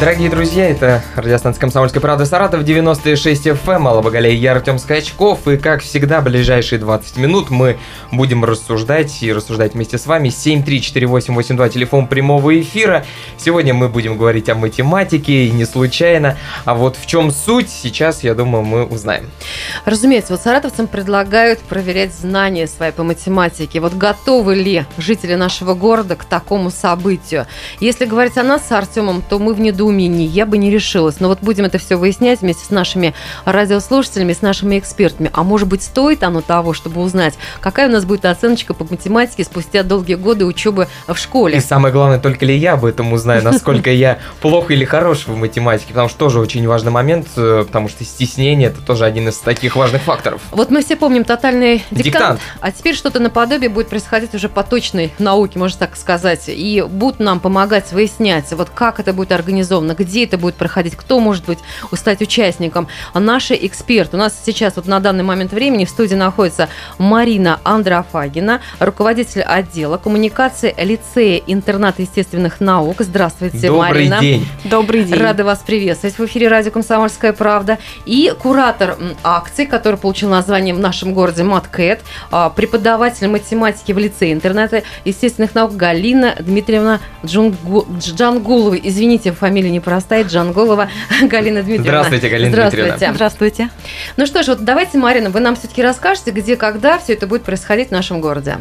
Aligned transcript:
Дорогие 0.00 0.30
друзья, 0.30 0.70
это 0.70 1.02
радиостанция 1.16 1.60
«Комсомольская 1.60 2.00
правда» 2.00 2.24
Саратов, 2.24 2.62
96 2.62 3.48
FM, 3.48 3.88
Алла 3.88 4.00
Багалей, 4.00 4.36
я 4.36 4.52
Артем 4.52 4.78
Скачков, 4.78 5.48
и 5.48 5.56
как 5.56 5.82
всегда, 5.82 6.20
ближайшие 6.20 6.78
20 6.78 7.16
минут 7.16 7.50
мы 7.50 7.78
будем 8.12 8.44
рассуждать 8.44 9.24
и 9.24 9.32
рассуждать 9.32 9.74
вместе 9.74 9.98
с 9.98 10.06
вами. 10.06 10.28
7348882, 10.28 11.68
телефон 11.70 12.06
прямого 12.06 12.60
эфира. 12.60 13.04
Сегодня 13.38 13.74
мы 13.74 13.88
будем 13.88 14.16
говорить 14.16 14.48
о 14.48 14.54
математике, 14.54 15.46
и 15.46 15.50
не 15.50 15.64
случайно, 15.64 16.36
а 16.64 16.74
вот 16.74 16.94
в 16.94 17.04
чем 17.06 17.32
суть, 17.32 17.68
сейчас, 17.68 18.22
я 18.22 18.36
думаю, 18.36 18.62
мы 18.62 18.84
узнаем. 18.84 19.28
Разумеется, 19.84 20.32
вот 20.34 20.42
саратовцам 20.42 20.86
предлагают 20.86 21.58
проверять 21.58 22.14
знания 22.14 22.68
свои 22.68 22.92
по 22.92 23.02
математике. 23.02 23.80
Вот 23.80 23.94
готовы 23.94 24.54
ли 24.54 24.84
жители 24.96 25.34
нашего 25.34 25.74
города 25.74 26.14
к 26.14 26.24
такому 26.24 26.70
событию? 26.70 27.46
Если 27.80 28.04
говорить 28.04 28.38
о 28.38 28.44
нас 28.44 28.68
с 28.68 28.70
Артемом, 28.70 29.24
то 29.28 29.40
мы 29.40 29.54
в 29.54 29.60
недоумении 29.60 29.87
недоумений, 29.88 30.26
я 30.26 30.46
бы 30.46 30.58
не 30.58 30.70
решилась. 30.70 31.20
Но 31.20 31.28
вот 31.28 31.40
будем 31.40 31.64
это 31.64 31.78
все 31.78 31.96
выяснять 31.96 32.40
вместе 32.40 32.64
с 32.64 32.70
нашими 32.70 33.14
радиослушателями, 33.44 34.32
с 34.32 34.42
нашими 34.42 34.78
экспертами. 34.78 35.30
А 35.32 35.42
может 35.42 35.68
быть, 35.68 35.82
стоит 35.82 36.22
оно 36.22 36.40
того, 36.40 36.72
чтобы 36.72 37.00
узнать, 37.00 37.34
какая 37.60 37.88
у 37.88 37.92
нас 37.92 38.04
будет 38.04 38.24
оценочка 38.24 38.74
по 38.74 38.84
математике 38.84 39.44
спустя 39.44 39.82
долгие 39.82 40.14
годы 40.14 40.44
учебы 40.44 40.88
в 41.06 41.16
школе. 41.16 41.56
И 41.56 41.60
самое 41.60 41.92
главное, 41.92 42.18
только 42.18 42.44
ли 42.44 42.56
я 42.56 42.74
об 42.74 42.84
этом 42.84 43.12
узнаю, 43.12 43.42
насколько 43.42 43.90
я 43.90 44.18
плохо 44.40 44.72
или 44.72 44.84
хорош 44.84 45.26
в 45.26 45.36
математике, 45.36 45.88
потому 45.88 46.08
что 46.08 46.18
тоже 46.18 46.40
очень 46.40 46.66
важный 46.66 46.92
момент, 46.92 47.28
э, 47.36 47.64
потому 47.66 47.88
что 47.88 48.04
стеснение– 48.04 48.68
это 48.68 48.80
тоже 48.80 49.04
один 49.04 49.28
из 49.28 49.38
таких 49.38 49.76
важных 49.76 50.02
факторов. 50.02 50.42
Вот 50.50 50.70
мы 50.70 50.82
все 50.82 50.96
помним 50.96 51.24
тотальный 51.24 51.82
диктант, 51.90 52.04
диктант. 52.04 52.40
а 52.60 52.72
теперь 52.72 52.94
что-то 52.94 53.20
наподобие 53.20 53.68
будет 53.68 53.88
происходить 53.88 54.34
уже 54.34 54.48
по 54.48 54.62
точной 54.62 55.12
науке, 55.18 55.58
можно 55.58 55.78
так 55.78 55.96
сказать, 55.96 56.44
и 56.48 56.84
будут 56.88 57.20
нам 57.20 57.40
помогать 57.40 57.92
выяснять, 57.92 58.52
вот 58.52 58.70
как 58.70 59.00
это 59.00 59.12
будет 59.12 59.32
организовано 59.32 59.77
организовано, 59.78 59.94
где 59.94 60.24
это 60.24 60.38
будет 60.38 60.54
проходить, 60.54 60.96
кто 60.96 61.20
может 61.20 61.46
быть 61.46 61.58
стать 61.92 62.20
участником. 62.22 62.88
Наши 63.14 63.54
эксперты. 63.54 64.16
У 64.16 64.20
нас 64.20 64.34
сейчас 64.44 64.76
вот 64.76 64.86
на 64.86 65.00
данный 65.00 65.24
момент 65.24 65.52
времени 65.52 65.84
в 65.84 65.90
студии 65.90 66.14
находится 66.14 66.68
Марина 66.98 67.60
Андрофагина, 67.64 68.60
руководитель 68.80 69.42
отдела 69.42 69.96
коммуникации 69.96 70.74
лицея 70.78 71.40
интерната 71.46 72.02
естественных 72.02 72.60
наук. 72.60 72.96
Здравствуйте, 73.00 73.68
Добрый 73.68 73.78
Марина. 73.78 74.16
Добрый 74.16 74.30
день. 74.30 74.46
Добрый 74.64 75.04
день. 75.04 75.18
Рада 75.18 75.44
вас 75.44 75.60
приветствовать 75.60 76.18
в 76.18 76.24
эфире 76.26 76.48
радио 76.48 76.70
«Комсомольская 76.70 77.32
правда». 77.32 77.78
И 78.06 78.32
куратор 78.38 78.96
акции, 79.22 79.64
который 79.64 79.96
получил 79.96 80.28
название 80.28 80.74
в 80.74 80.78
нашем 80.78 81.14
городе 81.14 81.42
«Маткэт», 81.42 82.00
а, 82.30 82.50
преподаватель 82.50 83.28
математики 83.28 83.92
в 83.92 83.98
лицее 83.98 84.32
интерната 84.32 84.82
естественных 85.04 85.54
наук 85.54 85.76
Галина 85.76 86.36
Дмитриевна. 86.40 87.00
Джангулова. 87.24 88.74
Извините, 88.74 89.32
фамилия 89.32 89.67
фамилия 89.68 89.70
непростая, 89.70 90.24
Джанголова 90.24 90.88
Галина 91.22 91.62
Дмитриевна. 91.62 91.84
Здравствуйте, 91.84 92.28
Галина 92.28 92.52
Здравствуйте. 92.52 92.88
Дмитриевна. 92.88 93.14
Здравствуйте. 93.14 93.70
Ну 94.16 94.26
что 94.26 94.42
ж, 94.42 94.48
вот 94.48 94.64
давайте, 94.64 94.98
Марина, 94.98 95.30
вы 95.30 95.40
нам 95.40 95.56
все-таки 95.56 95.82
расскажете, 95.82 96.30
где, 96.30 96.56
когда 96.56 96.98
все 96.98 97.12
это 97.14 97.26
будет 97.26 97.42
происходить 97.42 97.88
в 97.88 97.92
нашем 97.92 98.20
городе. 98.20 98.58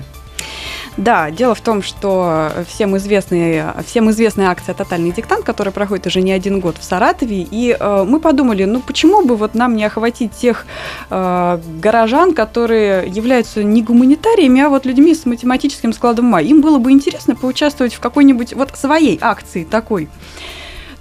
Да, 0.97 1.29
дело 1.29 1.53
в 1.53 1.61
том, 1.61 1.83
что 1.83 2.51
всем, 2.67 2.97
известные, 2.97 3.71
всем 3.85 4.09
известная 4.09 4.49
акция 4.49 4.73
«Тотальный 4.73 5.11
диктант», 5.11 5.45
которая 5.45 5.71
проходит 5.71 6.07
уже 6.07 6.21
не 6.21 6.31
один 6.31 6.59
год 6.59 6.75
в 6.79 6.83
Саратове, 6.83 7.47
и 7.51 7.77
э, 7.79 8.05
мы 8.07 8.19
подумали, 8.19 8.63
ну 8.63 8.79
почему 8.79 9.23
бы 9.23 9.35
вот 9.35 9.53
нам 9.53 9.75
не 9.75 9.85
охватить 9.85 10.31
тех 10.31 10.65
э, 11.11 11.59
горожан, 11.79 12.33
которые 12.33 13.07
являются 13.07 13.63
не 13.63 13.83
гуманитариями, 13.83 14.61
а 14.61 14.69
вот 14.69 14.87
людьми 14.87 15.13
с 15.13 15.27
математическим 15.27 15.93
складом 15.93 16.29
ума. 16.29 16.41
Им 16.41 16.61
было 16.61 16.79
бы 16.79 16.91
интересно 16.91 17.35
поучаствовать 17.35 17.93
в 17.93 17.99
какой-нибудь 17.99 18.53
вот 18.53 18.75
своей 18.75 19.19
акции 19.21 19.65
такой. 19.65 20.09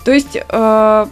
То 0.07 0.13
есть 0.13 0.37
э, 0.37 1.07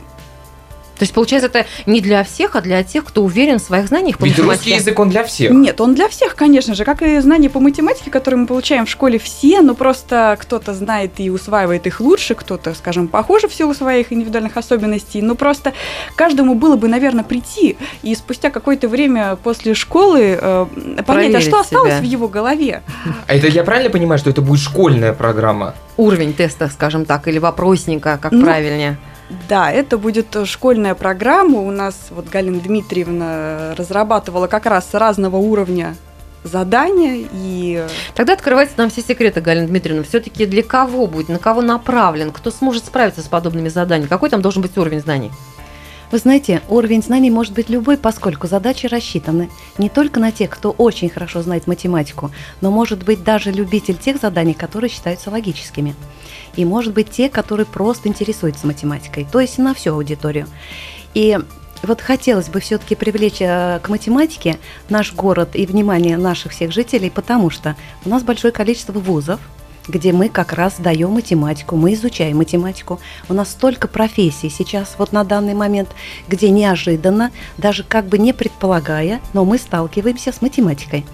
то 0.97 1.03
есть, 1.03 1.13
получается, 1.13 1.49
это 1.49 1.67
не 1.87 2.01
для 2.01 2.23
всех, 2.23 2.55
а 2.55 2.61
для 2.61 2.83
тех, 2.85 3.05
кто 3.05 3.25
уверен 3.25 3.59
в 3.59 3.63
своих 3.63 3.89
знаниях 3.89 4.19
по 4.19 4.25
Ведь 4.25 4.39
математике. 4.39 4.71
русский 4.71 4.83
язык, 4.83 4.99
он 4.99 5.11
для 5.11 5.25
всех. 5.25 5.51
Нет, 5.51 5.81
он 5.81 5.95
для 5.95 6.09
всех, 6.09 6.37
конечно 6.37 6.75
же, 6.75 6.85
как 6.85 7.03
и 7.03 7.19
знания 7.19 7.51
по 7.51 7.59
математике, 7.59 8.11
которые 8.11 8.41
мы 8.41 8.47
получаем 8.47 8.87
в 8.87 8.91
школе 8.91 9.19
все, 9.19 9.61
но 9.61 9.75
просто 9.75 10.37
кто-то 10.41 10.73
знает 10.73 11.13
и 11.19 11.31
усваивает 11.31 11.87
их 11.87 12.01
лучше, 12.01 12.35
кто-то, 12.35 12.75
скажем, 12.75 13.09
похоже 13.09 13.49
в 13.49 13.55
силу 13.55 13.75
своих 13.75 14.13
индивидуальных 14.13 14.57
особенностей, 14.57 15.21
но 15.21 15.35
просто 15.35 15.73
каждому 16.15 16.55
было 16.55 16.77
бы, 16.77 16.87
наверное, 16.87 17.25
прийти 17.25 17.77
и 18.03 18.15
спустя 18.15 18.51
какое-то 18.51 18.89
время 18.89 19.37
после 19.37 19.75
школы 19.75 20.39
э, 20.41 20.67
понять, 21.07 21.35
а 21.35 21.41
что 21.41 21.51
себя. 21.51 21.61
осталось 21.61 21.95
в 21.95 22.05
его 22.05 22.29
голове. 22.29 22.83
А 23.27 23.35
это 23.35 23.49
я 23.49 23.65
правильно 23.65 23.91
понимаю, 23.91 24.19
что 24.19 24.31
это 24.31 24.43
будет 24.43 24.61
школьная 24.61 25.13
программа? 25.13 25.75
Уровень 25.97 26.33
теста, 26.35 26.69
скажем 26.69 27.05
так, 27.05 27.27
или 27.29 27.39
вопросника, 27.39 28.19
как 28.21 28.33
ну, 28.33 28.45
правильнее? 28.45 28.99
Да, 29.49 29.71
это 29.71 29.99
будет 29.99 30.37
школьная 30.45 30.95
программа. 30.95 31.61
У 31.61 31.71
нас 31.71 32.09
вот 32.11 32.29
Галина 32.29 32.61
Дмитриевна 32.61 33.75
разрабатывала 33.77 34.47
как 34.47 34.67
раз 34.67 34.93
разного 34.93 35.37
уровня 35.37 35.97
задания 36.45 37.27
и... 37.33 37.87
Тогда 38.15 38.35
открывайте 38.35 38.73
нам 38.77 38.91
все 38.91 39.01
секреты, 39.01 39.41
Галина 39.41 39.67
Дмитриевна. 39.67 40.05
Все-таки 40.05 40.47
для 40.47 40.63
кого 40.63 41.07
будет, 41.07 41.29
на 41.31 41.39
кого 41.39 41.63
направлен, 41.63 42.33
кто 42.33 42.51
сможет 42.51 42.85
справиться 42.85 43.23
с 43.23 43.29
подобными 43.29 43.69
заданиями? 43.69 44.09
Какой 44.09 44.29
там 44.29 44.43
должен 44.43 44.63
быть 44.63 44.77
уровень 44.77 45.01
знаний? 45.01 45.33
Вы 46.15 46.21
знаете, 46.21 46.63
уровень 46.69 47.03
знаний 47.03 47.29
может 47.29 47.55
быть 47.55 47.69
любой, 47.69 47.97
поскольку 47.97 48.47
задачи 48.47 48.87
рассчитаны 48.87 49.51
не 49.79 49.89
только 49.89 50.21
на 50.21 50.31
тех, 50.31 50.49
кто 50.49 50.71
очень 50.71 51.09
хорошо 51.09 51.43
знает 51.43 51.67
математику, 51.67 52.31
но 52.61 52.71
может 52.71 53.03
быть 53.03 53.25
даже 53.25 53.51
любитель 53.51 53.97
тех 53.97 54.21
заданий, 54.21 54.55
которые 54.55 54.91
считаются 54.91 55.33
логическими 55.33 55.97
и, 56.55 56.65
может 56.65 56.93
быть, 56.93 57.11
те, 57.11 57.29
которые 57.29 57.67
просто 57.67 58.09
интересуются 58.09 58.65
математикой, 58.69 59.27
то 59.29 59.41
есть 59.41 59.59
на 59.59 59.75
всю 59.75 59.95
аудиторию. 59.95 60.47
И 61.15 61.37
вот 61.83 62.01
хотелось 62.01 62.49
бы 62.49 62.61
все-таки 62.61 62.95
привлечь 62.95 63.41
э, 63.41 63.81
к 63.83 63.89
математике 63.89 64.61
наш 64.89 65.13
город 65.15 65.57
и 65.57 65.67
внимание 65.67 66.17
наших 66.17 66.53
всех 66.53 66.71
жителей, 66.71 67.11
потому 67.11 67.51
что 67.51 67.75
у 68.05 68.09
нас 68.09 68.23
большое 68.23 68.53
количество 68.53 68.93
вузов, 68.93 69.41
где 69.89 70.13
мы 70.13 70.29
как 70.29 70.53
раз 70.53 70.77
даем 70.79 71.11
математику, 71.11 71.77
мы 71.77 71.95
изучаем 71.95 72.39
математику. 72.39 73.01
У 73.29 73.35
нас 73.35 73.51
столько 73.51 73.89
профессий 73.89 74.51
сейчас, 74.51 74.95
вот 74.99 75.13
на 75.13 75.25
данный 75.25 75.55
момент, 75.55 75.91
где 76.29 76.51
неожиданно, 76.51 77.31
даже 77.59 77.85
как 77.85 78.07
бы 78.07 78.19
не 78.19 78.33
предполагая, 78.33 79.21
но 79.33 79.45
мы 79.45 79.59
сталкиваемся 79.59 80.33
с 80.33 80.41
математикой. 80.41 81.05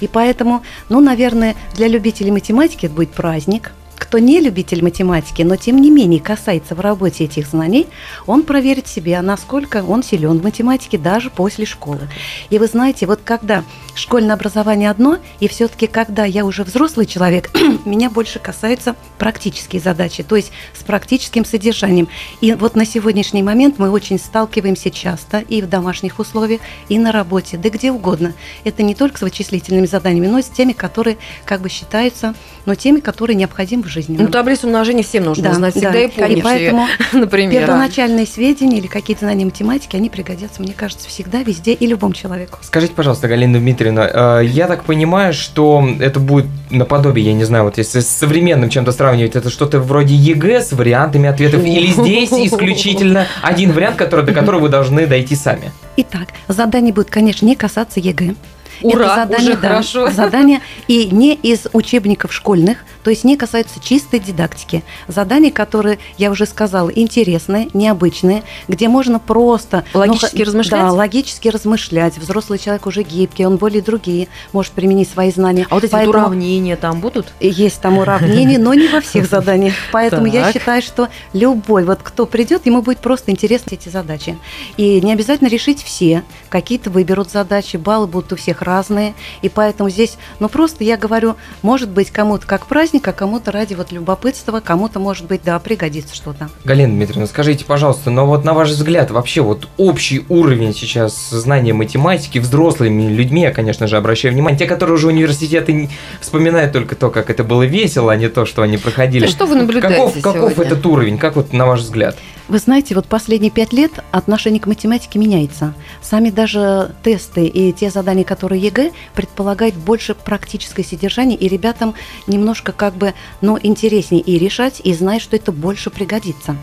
И 0.00 0.08
поэтому, 0.08 0.62
ну, 0.88 1.00
наверное, 1.00 1.54
для 1.74 1.88
любителей 1.88 2.30
математики 2.30 2.86
это 2.86 2.94
будет 2.94 3.10
праздник– 3.10 3.72
кто 4.14 4.20
не 4.20 4.38
любитель 4.38 4.80
математики, 4.80 5.42
но 5.42 5.56
тем 5.56 5.80
не 5.80 5.90
менее 5.90 6.20
касается 6.20 6.76
в 6.76 6.80
работе 6.80 7.24
этих 7.24 7.48
знаний, 7.48 7.88
он 8.26 8.44
проверит 8.44 8.86
себя, 8.86 9.20
насколько 9.22 9.82
он 9.82 10.04
силен 10.04 10.38
в 10.38 10.44
математике 10.44 10.98
даже 10.98 11.30
после 11.30 11.66
школы. 11.66 12.02
И 12.48 12.60
вы 12.60 12.68
знаете, 12.68 13.06
вот 13.06 13.22
когда 13.24 13.64
школьное 13.96 14.36
образование 14.36 14.88
одно, 14.88 15.18
и 15.40 15.48
все-таки 15.48 15.88
когда 15.88 16.24
я 16.24 16.44
уже 16.44 16.62
взрослый 16.62 17.06
человек, 17.06 17.50
меня 17.84 18.08
больше 18.08 18.38
касаются 18.38 18.94
практические 19.18 19.82
задачи, 19.82 20.22
то 20.22 20.36
есть 20.36 20.52
с 20.78 20.84
практическим 20.84 21.44
содержанием. 21.44 22.06
И 22.40 22.52
вот 22.52 22.76
на 22.76 22.86
сегодняшний 22.86 23.42
момент 23.42 23.80
мы 23.80 23.90
очень 23.90 24.20
сталкиваемся 24.20 24.92
часто 24.92 25.38
и 25.40 25.60
в 25.60 25.68
домашних 25.68 26.20
условиях, 26.20 26.60
и 26.88 27.00
на 27.00 27.10
работе, 27.10 27.56
да 27.56 27.68
где 27.68 27.90
угодно. 27.90 28.32
Это 28.62 28.84
не 28.84 28.94
только 28.94 29.18
с 29.18 29.22
вычислительными 29.22 29.86
заданиями, 29.86 30.28
но 30.28 30.38
и 30.38 30.42
с 30.42 30.50
теми, 30.50 30.72
которые 30.72 31.18
как 31.44 31.62
бы 31.62 31.68
считаются, 31.68 32.36
но 32.64 32.76
теми, 32.76 33.00
которые 33.00 33.34
необходимы 33.34 33.82
в 33.82 33.88
жизни. 33.88 34.03
Ну, 34.08 34.28
таблицу 34.28 34.66
умножения 34.66 35.02
всем 35.02 35.24
нужно 35.24 35.44
да, 35.44 35.54
знать, 35.54 35.74
всегда 35.74 35.92
да, 35.92 36.00
и 36.00 36.08
помнить. 36.08 36.38
И 36.38 36.42
поэтому 36.42 36.86
например, 37.12 37.66
первоначальные 37.66 38.26
сведения 38.26 38.78
или 38.78 38.86
какие-то 38.86 39.24
знания 39.24 39.44
математики, 39.44 39.96
они 39.96 40.10
пригодятся, 40.10 40.62
мне 40.62 40.72
кажется, 40.72 41.08
всегда, 41.08 41.42
везде 41.42 41.72
и 41.72 41.86
любому 41.86 42.14
человеку. 42.14 42.58
Скажите, 42.62 42.94
пожалуйста, 42.94 43.28
Галина 43.28 43.58
Дмитриевна, 43.58 44.40
э, 44.40 44.46
я 44.46 44.66
так 44.66 44.84
понимаю, 44.84 45.32
что 45.32 45.86
это 46.00 46.20
будет 46.20 46.46
наподобие, 46.70 47.26
я 47.26 47.32
не 47.32 47.44
знаю, 47.44 47.64
вот 47.64 47.78
если 47.78 48.00
с 48.00 48.08
современным 48.08 48.70
чем-то 48.70 48.92
сравнивать, 48.92 49.36
это 49.36 49.50
что-то 49.50 49.80
вроде 49.80 50.14
ЕГЭ 50.14 50.60
с 50.62 50.72
вариантами 50.72 51.28
ответов, 51.28 51.64
или 51.64 51.86
здесь 51.86 52.32
исключительно 52.32 53.26
один 53.42 53.72
вариант, 53.72 53.96
который, 53.96 54.24
до 54.24 54.32
которого 54.32 54.62
вы 54.62 54.68
должны 54.68 55.06
дойти 55.06 55.34
сами? 55.36 55.72
Итак, 55.96 56.28
задание 56.48 56.92
будет, 56.92 57.10
конечно, 57.10 57.46
не 57.46 57.56
касаться 57.56 58.00
ЕГЭ. 58.00 58.34
Ура, 58.82 59.04
это 59.04 59.14
задание, 59.14 59.50
уже 59.52 59.60
да, 59.60 59.68
хорошо. 59.68 60.10
Задание 60.14 60.60
и 60.88 61.06
не 61.06 61.34
из 61.34 61.66
учебников 61.72 62.32
школьных, 62.32 62.78
то 63.02 63.10
есть 63.10 63.24
не 63.24 63.36
касаются 63.36 63.80
чистой 63.80 64.18
дидактики. 64.18 64.82
Задания, 65.08 65.50
которые, 65.50 65.98
я 66.18 66.30
уже 66.30 66.46
сказала, 66.46 66.90
интересные, 66.90 67.68
необычные, 67.74 68.42
где 68.68 68.88
можно 68.88 69.18
просто... 69.18 69.84
Ну, 69.92 70.00
логически 70.00 70.38
ну, 70.38 70.44
размышлять? 70.44 70.80
Да, 70.80 70.92
логически 70.92 71.48
размышлять. 71.48 72.18
Взрослый 72.18 72.58
человек 72.58 72.86
уже 72.86 73.02
гибкий, 73.02 73.46
он 73.46 73.56
более 73.56 73.82
другие, 73.82 74.28
может 74.52 74.72
применить 74.72 75.08
свои 75.08 75.30
знания. 75.30 75.66
А 75.70 75.74
вот 75.74 75.84
эти 75.84 75.92
Поэтому 75.92 76.18
уравнения 76.18 76.76
там 76.76 77.00
будут? 77.00 77.26
Есть 77.40 77.80
там 77.80 77.98
уравнения, 77.98 78.58
но 78.58 78.74
не 78.74 78.88
во 78.88 79.00
всех 79.00 79.28
заданиях. 79.28 79.74
Поэтому 79.92 80.26
я 80.26 80.52
считаю, 80.52 80.82
что 80.82 81.08
любой, 81.32 81.84
вот 81.84 82.00
кто 82.02 82.26
придет, 82.26 82.66
ему 82.66 82.82
будет 82.82 82.98
просто 82.98 83.30
интересны 83.30 83.72
эти 83.72 83.88
задачи. 83.88 84.38
И 84.76 85.00
не 85.00 85.12
обязательно 85.12 85.48
решить 85.48 85.82
все. 85.82 86.22
Какие-то 86.48 86.90
выберут 86.90 87.30
задачи, 87.30 87.76
баллы 87.76 88.06
будут 88.06 88.32
у 88.32 88.36
всех 88.36 88.62
разные, 88.64 89.14
и 89.42 89.48
поэтому 89.48 89.90
здесь, 89.90 90.16
ну 90.40 90.48
просто 90.48 90.84
я 90.84 90.96
говорю, 90.96 91.36
может 91.62 91.90
быть 91.90 92.10
кому-то 92.10 92.46
как 92.46 92.66
праздник, 92.66 93.06
а 93.08 93.12
кому-то 93.12 93.52
ради 93.52 93.74
вот 93.74 93.92
любопытства, 93.92 94.60
кому-то 94.60 94.98
может 94.98 95.26
быть, 95.26 95.42
да, 95.44 95.58
пригодится 95.58 96.14
что-то. 96.14 96.50
Галина 96.64 96.92
Дмитриевна, 96.92 97.26
скажите, 97.26 97.64
пожалуйста, 97.64 98.10
но 98.10 98.26
вот 98.26 98.44
на 98.44 98.54
ваш 98.54 98.70
взгляд 98.70 99.10
вообще 99.10 99.42
вот 99.42 99.68
общий 99.76 100.24
уровень 100.28 100.74
сейчас 100.74 101.30
знания 101.30 101.72
математики 101.72 102.38
взрослыми 102.38 103.12
людьми, 103.12 103.42
я, 103.42 103.52
конечно 103.52 103.86
же, 103.86 103.96
обращаю 103.96 104.34
внимание, 104.34 104.58
те, 104.58 104.66
которые 104.66 104.94
уже 104.94 105.08
университеты 105.08 105.88
вспоминают 106.20 106.72
только 106.72 106.96
то, 106.96 107.10
как 107.10 107.30
это 107.30 107.44
было 107.44 107.62
весело, 107.62 108.12
а 108.12 108.16
не 108.16 108.28
то, 108.28 108.44
что 108.46 108.62
они 108.62 108.76
проходили. 108.76 109.26
Да 109.26 109.30
что 109.30 109.46
вы 109.46 109.56
наблюдаете 109.56 110.20
каков, 110.20 110.22
каков 110.22 110.52
сегодня? 110.52 110.72
этот 110.72 110.86
уровень, 110.86 111.18
как 111.18 111.36
вот 111.36 111.52
на 111.52 111.66
ваш 111.66 111.80
взгляд? 111.80 112.16
Вы 112.46 112.58
знаете, 112.58 112.94
вот 112.94 113.06
последние 113.06 113.50
пять 113.50 113.72
лет 113.72 113.90
отношение 114.10 114.60
к 114.60 114.66
математике 114.66 115.18
меняется. 115.18 115.72
Сами 116.02 116.28
даже 116.28 116.94
тесты 117.02 117.46
и 117.46 117.72
те 117.72 117.88
задания, 117.88 118.22
которые 118.22 118.60
ЕГЭ, 118.60 118.92
предполагают 119.14 119.74
больше 119.74 120.14
практическое 120.14 120.84
содержание, 120.84 121.38
и 121.38 121.48
ребятам 121.48 121.94
немножко 122.26 122.72
как 122.72 122.96
бы, 122.96 123.14
ну, 123.40 123.58
интереснее 123.62 124.20
и 124.20 124.38
решать, 124.38 124.82
и 124.84 124.92
знать, 124.92 125.22
что 125.22 125.36
это 125.36 125.52
больше 125.52 125.88
пригодится. 125.88 126.56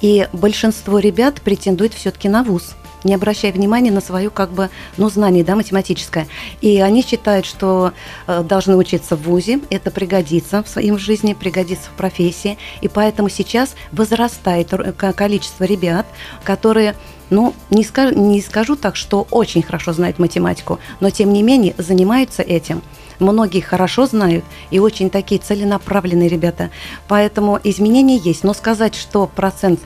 И 0.00 0.28
большинство 0.32 1.00
ребят 1.00 1.42
претендует 1.42 1.94
все-таки 1.94 2.28
на 2.28 2.44
ВУЗ 2.44 2.76
не 3.04 3.14
обращая 3.14 3.52
внимания 3.52 3.90
на 3.90 4.00
свою 4.00 4.30
как 4.30 4.50
бы, 4.50 4.70
ну, 4.96 5.08
знание, 5.08 5.44
да, 5.44 5.56
математическое. 5.56 6.26
И 6.60 6.80
они 6.80 7.02
считают, 7.02 7.46
что 7.46 7.92
э, 8.26 8.42
должны 8.42 8.76
учиться 8.76 9.16
в 9.16 9.22
ВУЗе, 9.22 9.60
это 9.70 9.90
пригодится 9.90 10.62
в 10.62 10.68
своем 10.68 10.98
жизни, 10.98 11.34
пригодится 11.34 11.90
в 11.90 11.96
профессии, 11.96 12.58
и 12.80 12.88
поэтому 12.88 13.28
сейчас 13.28 13.74
возрастает 13.92 14.72
количество 15.16 15.64
ребят, 15.64 16.06
которые 16.44 16.94
ну, 17.30 17.54
не 17.70 17.84
скажу, 17.84 18.14
не 18.18 18.40
скажу 18.40 18.76
так, 18.76 18.96
что 18.96 19.26
очень 19.30 19.62
хорошо 19.62 19.92
знают 19.92 20.18
математику, 20.18 20.78
но 21.00 21.10
тем 21.10 21.32
не 21.32 21.42
менее 21.42 21.74
занимаются 21.76 22.42
этим. 22.42 22.82
Многие 23.18 23.60
хорошо 23.60 24.06
знают 24.06 24.44
и 24.70 24.78
очень 24.78 25.10
такие 25.10 25.40
целенаправленные 25.40 26.28
ребята. 26.28 26.70
Поэтому 27.08 27.58
изменения 27.64 28.16
есть. 28.16 28.44
Но 28.44 28.54
сказать, 28.54 28.94
что 28.94 29.26
процент 29.26 29.80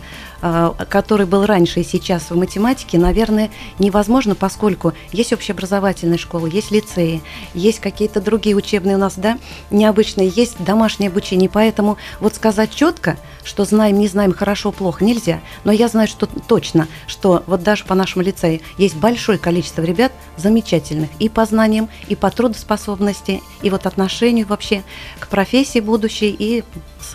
который 0.89 1.27
был 1.27 1.47
раньше 1.47 1.81
и 1.81 1.85
сейчас 1.85 2.31
в 2.31 2.37
математике, 2.37 2.99
наверное, 2.99 3.51
невозможно, 3.79 4.35
поскольку 4.35 4.93
есть 5.13 5.33
общеобразовательные 5.33 6.19
школы, 6.19 6.51
есть 6.53 6.73
лицеи, 6.73 7.23
есть 7.55 7.79
какие-то 7.79 8.21
другие 8.21 8.57
учебные 8.57 8.97
у 8.97 8.99
нас, 8.99 9.15
да, 9.17 9.39
необычные, 9.71 10.29
есть 10.35 10.63
домашнее 10.63 11.09
обучение. 11.09 11.49
Поэтому 11.49 11.97
вот 12.19 12.35
сказать 12.35 12.75
четко, 12.75 13.17
что 13.45 13.65
знаем, 13.65 13.99
не 13.99 14.09
знаем, 14.09 14.33
хорошо, 14.33 14.73
плохо, 14.73 15.05
нельзя. 15.05 15.41
Но 15.65 15.73
я 15.73 15.89
знаю, 15.89 16.09
что 16.09 16.27
точно, 16.27 16.89
что 17.07 17.43
вот 17.47 17.63
даже 17.63 17.85
по 17.85 17.95
нашему 17.95 18.25
лицею 18.25 18.61
есть 18.79 18.97
большое 18.97 19.39
количество 19.39 19.83
ребят 19.83 20.13
замечательных 20.37 21.11
и 21.19 21.29
по 21.29 21.45
знаниям, 21.45 21.89
и 22.09 22.17
по 22.17 22.31
трудоспособности, 22.31 23.43
и 23.63 23.71
вот 23.71 23.87
отношению 23.87 24.47
вообще 24.47 24.83
к 25.21 25.29
профессии 25.29 25.81
будущей, 25.81 26.35
и, 26.37 26.65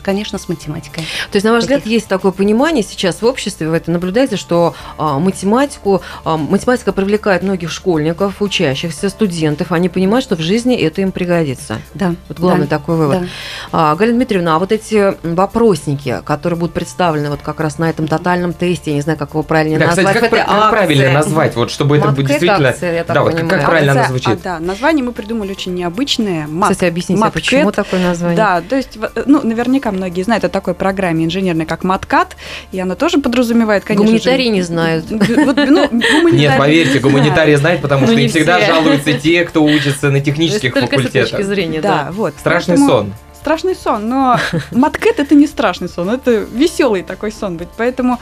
конечно, 0.02 0.38
с 0.38 0.48
математикой. 0.48 1.04
То 1.32 1.36
есть, 1.36 1.46
на 1.46 1.52
ваш 1.52 1.64
взгляд, 1.64 1.86
есть 1.86 2.08
такое 2.08 2.32
понимание 2.32 2.84
сейчас 2.84 3.17
в 3.22 3.26
обществе, 3.26 3.68
вы 3.70 3.78
это 3.78 3.92
наблюдаете, 3.92 4.36
что 4.38 4.74
а, 4.98 5.20
математику, 5.20 6.02
а, 6.24 6.38
математика 6.38 6.92
привлекает 6.94 7.44
многих 7.44 7.72
школьников, 7.72 8.42
учащихся, 8.42 9.10
студентов. 9.10 9.72
Они 9.72 9.90
понимают, 9.90 10.24
что 10.24 10.36
в 10.36 10.40
жизни 10.42 10.76
это 10.76 11.02
им 11.02 11.12
пригодится. 11.12 11.80
Да. 11.94 12.16
Вот 12.28 12.40
главный 12.40 12.68
да, 12.68 12.78
такой 12.78 12.96
вывод. 12.98 13.22
да. 13.22 13.28
А, 13.72 13.96
Галина 13.96 14.18
Дмитриевна, 14.18 14.56
а 14.56 14.60
вот 14.60 14.72
эти 14.72 15.16
вопросники, 15.24 16.22
которые 16.26 16.60
будут 16.60 16.74
представлены 16.74 17.30
вот 17.30 17.40
как 17.42 17.60
раз 17.60 17.78
на 17.78 17.90
этом 17.90 18.08
тотальном 18.08 18.54
тесте, 18.54 18.92
я 18.92 18.96
не 18.98 19.02
знаю, 19.02 19.18
как 19.18 19.30
его 19.32 19.44
правильно 19.44 19.80
Да, 19.80 19.88
назвать, 19.88 20.08
кстати, 20.16 20.30
как, 20.30 20.32
в 20.32 20.46
как 20.46 20.70
правильно 20.72 21.12
назвать, 21.14 21.56
вот 21.56 21.72
чтобы 21.72 21.98
это 21.98 22.10
будет 22.10 22.28
действительно... 22.28 22.70
акция, 22.70 22.94
я 22.94 23.04
так 23.04 23.14
да, 23.16 23.22
вот 23.24 23.32
как, 23.34 23.42
понимаю. 23.42 23.66
правильно 23.66 23.92
она 23.94 24.02
А, 24.02 24.08
звучит? 24.10 24.42
да, 24.42 24.60
название 24.60 25.06
мы 25.06 25.12
придумали 25.14 25.52
очень 25.52 25.74
необычное. 25.74 26.48
Мат. 26.48 26.72
Кстати, 26.72 26.90
объясните, 26.90 27.22
а 27.22 27.26
Маткэт. 27.26 27.44
почему 27.44 27.72
такое 27.72 28.02
название? 28.04 28.36
Да, 28.38 28.62
то 28.62 28.76
есть, 28.76 28.98
в- 28.98 29.12
ну, 29.26 29.42
наверняка 29.42 29.92
многие 29.92 30.24
знают 30.24 30.44
о 30.44 30.50
такой 30.50 30.74
программе 30.74 31.24
инженерной, 31.24 31.66
как 31.66 31.84
Маткат, 31.86 32.36
и 32.74 32.80
она 32.80 32.96
тоже 32.96 33.07
подразумевает, 33.22 33.84
конечно 33.86 34.06
Гуманитарии 34.06 34.46
же... 34.46 34.50
не 34.52 34.62
знают. 34.62 35.06
Вот, 35.10 35.56
ну, 35.56 35.88
гуманитарии 35.90 36.38
Нет, 36.38 36.58
поверьте, 36.58 37.00
гуманитарии 37.00 37.56
знают, 37.56 37.82
потому 37.82 38.02
Ну, 38.02 38.08
что 38.08 38.16
не 38.18 38.24
им 38.24 38.30
всегда 38.30 38.58
все. 38.60 38.68
жалуются 38.68 39.14
те, 39.14 39.44
кто 39.46 39.64
учится 39.64 40.10
на 40.12 40.20
технических 40.20 40.74
Только 40.74 40.98
с 40.98 41.00
этой 41.00 41.04
точки 41.22 41.32
факультетах. 41.32 41.46
зрения, 41.46 41.82
Да, 41.82 42.04
да. 42.06 42.12
вот. 42.12 42.34
Страшный 42.38 42.78
сон. 42.78 43.14
Страшный 43.34 43.76
сон, 43.76 44.10
но 44.10 44.38
маткет 44.72 45.20
это 45.20 45.34
не 45.34 45.48
страшный 45.48 45.88
сон, 45.88 46.10
это 46.10 46.32
веселый 46.54 47.02
такой 47.04 47.32
сон 47.32 47.56
быть. 47.58 47.70
Поэтому 47.78 48.20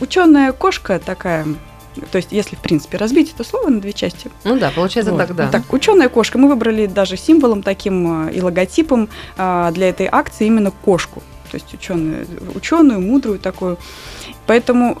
ученая 0.00 0.52
кошка 0.52 0.98
такая, 0.98 1.46
то 2.12 2.16
есть 2.16 2.28
если 2.30 2.56
в 2.56 2.60
принципе 2.60 2.98
разбить 2.98 3.32
это 3.34 3.42
слово 3.48 3.68
на 3.70 3.80
две 3.80 3.92
части, 3.92 4.30
Ну 4.44 4.58
да, 4.58 4.70
получается 4.70 5.12
Вот. 5.12 5.18
тогда. 5.26 5.44
Вот 5.44 5.52
так, 5.52 5.72
ученая 5.72 6.08
кошка. 6.08 6.38
Мы 6.38 6.48
выбрали 6.48 6.86
даже 6.86 7.16
символом 7.16 7.62
таким 7.62 8.28
э, 8.28 8.32
и 8.34 8.40
логотипом 8.40 9.08
э, 9.36 9.70
для 9.72 9.88
этой 9.88 10.08
акции 10.10 10.46
именно 10.46 10.70
кошку. 10.70 11.22
То 11.50 11.56
есть 11.56 11.72
ученую, 11.74 12.26
ученую, 12.54 13.00
мудрую 13.00 13.38
такую. 13.38 13.78
Поэтому 14.46 15.00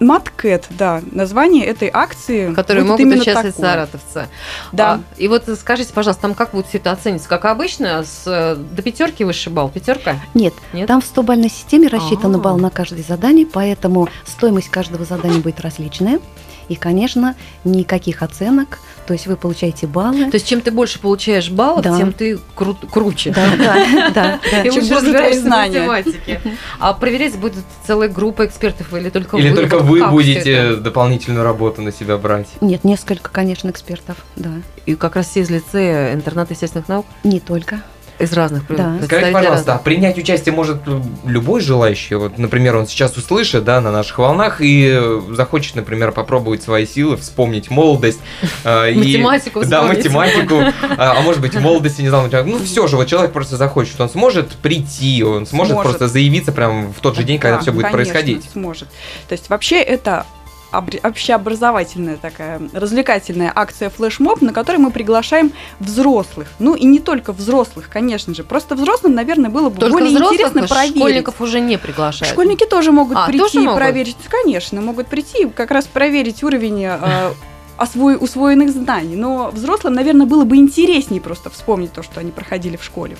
Маткэт, 0.00 0.66
да, 0.70 1.02
название 1.12 1.64
этой 1.66 1.90
акции. 1.92 2.52
которые 2.54 2.84
могут 2.84 3.06
участвовать 3.06 3.54
такое. 3.56 3.70
саратовцы. 3.72 4.28
Да. 4.72 4.92
А, 4.94 5.00
и 5.18 5.28
вот 5.28 5.44
скажите, 5.60 5.92
пожалуйста, 5.92 6.22
там 6.22 6.34
как 6.34 6.52
будет 6.52 6.66
все 6.66 6.78
это 6.78 6.90
оцениваться? 6.92 7.28
Как 7.28 7.44
обычно, 7.44 8.02
с, 8.04 8.22
э, 8.26 8.56
до 8.56 8.82
пятерки 8.82 9.24
высший 9.24 9.52
балл? 9.52 9.68
Пятерка? 9.68 10.16
Нет, 10.34 10.54
Нет? 10.72 10.88
там 10.88 11.00
в 11.00 11.04
100-бальной 11.04 11.50
системе 11.50 11.88
рассчитан 11.88 12.34
А. 12.34 12.38
балл 12.38 12.58
на 12.58 12.70
каждое 12.70 13.02
задание, 13.02 13.46
поэтому 13.46 14.08
стоимость 14.26 14.70
каждого 14.70 15.04
задания 15.04 15.40
будет 15.40 15.60
различная. 15.60 16.20
И, 16.68 16.76
конечно, 16.76 17.34
никаких 17.64 18.22
оценок, 18.22 18.78
то 19.06 19.12
есть 19.12 19.26
вы 19.26 19.36
получаете 19.36 19.86
баллы. 19.88 20.30
То 20.30 20.36
есть, 20.36 20.46
чем 20.46 20.60
ты 20.60 20.70
больше 20.70 21.00
получаешь 21.00 21.50
баллов, 21.50 21.82
Да. 21.82 21.98
тем 21.98 22.12
ты 22.12 22.38
кру- 22.56 22.76
круче. 22.88 23.32
Да, 23.34 23.48
да, 23.58 24.10
да, 24.14 24.40
да. 24.50 24.62
И 24.62 24.70
Чем 24.70 24.84
лучше 24.84 24.94
разбираешься 24.94 25.40
в 25.40 25.44
знания. 25.44 25.80
математике. 25.86 26.40
А 26.78 26.94
проверять 26.94 27.36
будет 27.36 27.64
целая 27.84 28.08
группа 28.08 28.46
экспертов 28.46 28.94
или 28.94 29.10
только 29.10 29.36
Или 29.42 29.50
вы? 29.50 29.56
только 29.56 29.78
Вот 29.78 29.86
вы 29.86 30.10
будете 30.10 30.76
дополнительную 30.76 31.44
работу 31.44 31.82
на 31.82 31.92
себя 31.92 32.16
брать. 32.18 32.48
Нет, 32.60 32.84
несколько, 32.84 33.30
конечно, 33.30 33.70
экспертов, 33.70 34.16
да. 34.36 34.50
И 34.86 34.94
как 34.94 35.16
раз 35.16 35.28
все 35.28 35.40
из 35.40 35.50
лицея 35.50 36.14
интерната 36.14 36.54
естественных 36.54 36.88
наук 36.88 37.06
Не 37.24 37.40
только. 37.40 37.82
Из 38.22 38.32
разных 38.32 38.62
Да. 38.68 38.98
Скажите, 39.04 39.32
пожалуйста, 39.32 39.72
а 39.72 39.74
разных. 39.74 39.82
принять 39.82 40.18
участие 40.18 40.54
может 40.54 40.78
любой 41.24 41.60
желающий? 41.60 42.14
Вот, 42.14 42.38
например, 42.38 42.76
он 42.76 42.86
сейчас 42.86 43.16
услышит, 43.16 43.64
да, 43.64 43.80
на 43.80 43.90
наших 43.92 44.18
волнах 44.18 44.60
и 44.60 44.88
э, 44.92 45.20
захочет, 45.32 45.74
например, 45.76 46.12
попробовать 46.12 46.62
свои 46.62 46.86
силы, 46.86 47.16
вспомнить 47.16 47.70
молодость. 47.70 48.20
э, 48.64 48.92
и- 48.92 48.94
Математику 48.98 49.64
Да, 49.64 49.82
математику. 49.82 50.56
А 50.98 51.16
а 51.18 51.20
может 51.22 51.40
быть, 51.40 51.54
молодости 51.54 52.02
не 52.02 52.08
знал 52.08 52.22
математику. 52.22 52.58
Ну, 52.58 52.64
все 52.64 52.86
же, 52.86 52.96
вот 52.96 53.06
человек 53.08 53.32
просто 53.32 53.56
захочет, 53.56 54.00
он 54.00 54.08
сможет 54.08 54.50
прийти, 54.56 55.22
он 55.24 55.46
сможет, 55.46 55.80
просто 55.80 56.08
заявиться 56.08 56.52
прямо 56.52 56.92
в 56.92 57.00
тот 57.00 57.16
же 57.16 57.24
день, 57.24 57.38
когда 57.38 57.56
Да, 57.56 57.62
все 57.62 57.72
будет 57.72 57.90
происходить. 57.90 58.48
сможет. 58.52 58.88
То 59.28 59.32
есть 59.32 59.48
вообще 59.50 59.80
это 59.80 60.26
общеобразовательная 60.72 62.16
такая 62.16 62.60
развлекательная 62.72 63.52
акция 63.54 63.90
флешмоб, 63.90 64.40
на 64.42 64.52
которой 64.52 64.76
мы 64.78 64.90
приглашаем 64.90 65.52
взрослых. 65.80 66.48
Ну 66.58 66.74
и 66.74 66.84
не 66.84 66.98
только 66.98 67.32
взрослых, 67.32 67.88
конечно 67.88 68.34
же. 68.34 68.44
Просто 68.44 68.74
взрослым, 68.74 69.14
наверное, 69.14 69.50
было 69.50 69.68
бы 69.70 69.78
Только 69.78 69.98
более 69.98 70.10
взрослых, 70.10 70.32
интересно 70.40 70.66
проверить. 70.68 70.96
школьников 70.96 71.40
уже 71.40 71.60
не 71.60 71.78
приглашают. 71.78 72.32
Школьники 72.32 72.64
тоже 72.66 72.92
могут 72.92 73.16
А, 73.16 73.26
прийти 73.26 73.40
тоже 73.44 73.58
и 73.60 73.62
могут? 73.62 73.78
проверить. 73.78 74.16
Конечно, 74.28 74.80
могут 74.80 75.06
прийти 75.08 75.42
и 75.42 75.48
как 75.48 75.70
раз 75.70 75.86
проверить 75.86 76.42
уровень 76.42 76.84
э, 76.84 77.32
освой- 77.76 78.16
усвоенных 78.20 78.70
знаний. 78.70 79.16
Но 79.16 79.50
взрослым, 79.52 79.94
наверное, 79.94 80.26
было 80.26 80.44
бы 80.44 80.56
интереснее 80.56 81.20
просто 81.20 81.50
вспомнить 81.50 81.92
то, 81.92 82.02
что 82.02 82.20
они 82.20 82.30
проходили 82.30 82.76
в 82.76 82.84
школе. 82.84 83.16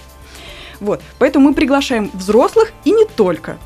Вот. 0.80 1.00
Поэтому 1.18 1.48
мы 1.50 1.54
приглашаем 1.54 2.10
взрослых 2.12 2.72
и 2.84 2.90
не 2.90 3.04
только. 3.04 3.56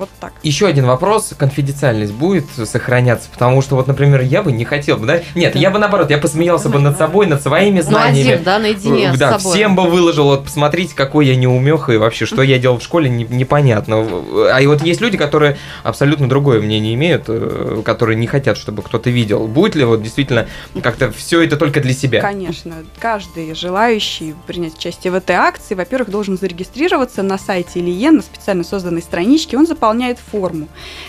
Вот 0.00 0.08
так. 0.18 0.32
Еще 0.42 0.66
один 0.66 0.86
вопрос, 0.86 1.34
конфиденциальность 1.36 2.14
будет 2.14 2.46
сохраняться, 2.64 3.28
потому 3.30 3.60
что 3.60 3.76
вот, 3.76 3.86
например, 3.86 4.22
я 4.22 4.42
бы 4.42 4.50
не 4.50 4.64
хотел 4.64 4.96
бы, 4.96 5.06
да? 5.06 5.20
Нет, 5.34 5.54
я 5.56 5.70
бы 5.70 5.78
наоборот, 5.78 6.08
я 6.08 6.16
посмеялся 6.16 6.70
бы 6.70 6.78
над 6.80 6.96
собой, 6.96 7.26
над 7.26 7.42
своими 7.42 7.80
Ну, 7.80 7.82
знаниями. 7.82 8.30
один, 8.32 8.42
да, 8.44 8.58
наедине 8.58 9.10
Э, 9.10 9.14
с 9.14 9.18
да, 9.18 9.38
собой. 9.38 9.54
всем 9.54 9.76
бы 9.76 9.82
выложил, 9.82 10.24
вот 10.24 10.44
посмотрите, 10.44 10.94
какой 10.96 11.26
я 11.26 11.36
неумеха 11.36 11.92
и 11.92 11.98
вообще, 11.98 12.24
что 12.24 12.40
я 12.40 12.58
делал 12.58 12.78
в 12.78 12.82
школе, 12.82 13.10
не- 13.10 13.24
непонятно. 13.24 14.06
А 14.54 14.58
и 14.62 14.66
вот 14.66 14.82
есть 14.82 15.02
люди, 15.02 15.18
которые 15.18 15.58
абсолютно 15.82 16.30
другое 16.30 16.62
мнение 16.62 16.94
имеют, 16.94 17.24
э, 17.28 17.82
которые 17.84 18.16
не 18.16 18.26
хотят, 18.26 18.56
чтобы 18.56 18.80
кто-то 18.82 19.10
видел. 19.10 19.46
Будет 19.48 19.74
ли 19.74 19.84
вот 19.84 20.02
действительно 20.02 20.46
как-то 20.82 21.12
все 21.12 21.42
это 21.42 21.58
только 21.58 21.80
для 21.82 21.92
себя? 21.92 22.22
Конечно, 22.22 22.72
каждый 22.98 23.54
желающий 23.54 24.34
принять 24.46 24.78
участие 24.78 25.10
в 25.10 25.14
этой 25.16 25.36
акции, 25.36 25.74
во-первых, 25.74 26.08
должен 26.08 26.38
зарегистрироваться 26.38 27.22
на 27.22 27.36
сайте 27.36 27.80
Ильен, 27.80 28.16
на 28.16 28.22
специально 28.22 28.64
созданной 28.64 29.02
страничке. 29.02 29.58
Он 29.58 29.66
заполняет 29.66 29.89
форму, 30.18 30.68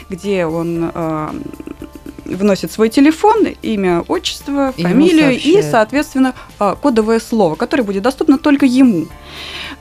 где 0.10 0.46
он 0.46 0.92
э, 0.94 1.30
вносит 2.26 2.72
свой 2.72 2.90
телефон, 2.90 3.48
имя, 3.62 4.04
отчество, 4.08 4.74
фамилию 4.78 5.32
и, 5.40 5.62
соответственно, 5.62 6.34
э, 6.60 6.76
кодовое 6.82 7.20
слово, 7.20 7.56
которое 7.56 7.84
будет 7.84 8.04
доступно 8.04 8.38
только 8.38 8.66
ему. 8.66 9.08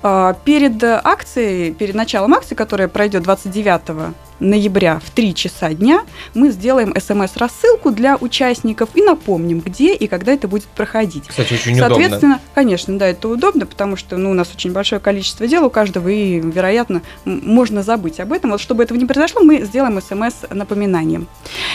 Э, 0.02 0.34
Перед 0.44 0.82
акцией, 0.82 1.72
перед 1.72 1.94
началом 1.94 2.34
акции, 2.34 2.54
которая 2.54 2.88
пройдет 2.88 3.22
29 3.22 4.14
ноября 4.40 4.98
в 4.98 5.10
3 5.10 5.34
часа 5.34 5.72
дня 5.72 6.04
мы 6.34 6.50
сделаем 6.50 6.94
смс-рассылку 6.98 7.90
для 7.90 8.16
участников 8.16 8.90
и 8.94 9.02
напомним, 9.02 9.60
где 9.60 9.94
и 9.94 10.06
когда 10.06 10.32
это 10.32 10.48
будет 10.48 10.64
проходить. 10.64 11.28
Кстати, 11.28 11.54
очень 11.54 11.76
Соответственно, 11.76 12.34
удобно. 12.34 12.40
конечно, 12.54 12.98
да, 12.98 13.06
это 13.06 13.28
удобно, 13.28 13.66
потому 13.66 13.96
что 13.96 14.16
ну, 14.16 14.30
у 14.30 14.34
нас 14.34 14.50
очень 14.54 14.72
большое 14.72 15.00
количество 15.00 15.46
дел 15.46 15.64
у 15.64 15.70
каждого, 15.70 16.08
и, 16.08 16.40
вероятно, 16.40 17.02
можно 17.24 17.82
забыть 17.82 18.20
об 18.20 18.32
этом. 18.32 18.50
Вот 18.50 18.60
чтобы 18.60 18.82
этого 18.82 18.98
не 18.98 19.06
произошло, 19.06 19.42
мы 19.42 19.62
сделаем 19.62 20.00
смс-напоминанием. 20.00 21.28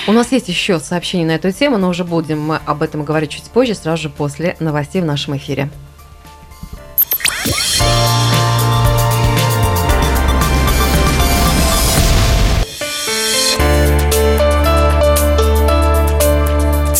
У 0.07 0.11
нас 0.11 0.31
есть 0.31 0.49
еще 0.49 0.79
сообщение 0.79 1.27
на 1.27 1.35
эту 1.35 1.51
тему, 1.51 1.77
но 1.77 1.89
уже 1.89 2.03
будем 2.03 2.41
мы 2.41 2.59
об 2.65 2.81
этом 2.81 3.03
говорить 3.03 3.31
чуть 3.31 3.45
позже, 3.45 3.75
сразу 3.75 4.03
же 4.03 4.09
после 4.09 4.55
новостей 4.59 5.01
в 5.01 5.05
нашем 5.05 5.37
эфире. 5.37 5.69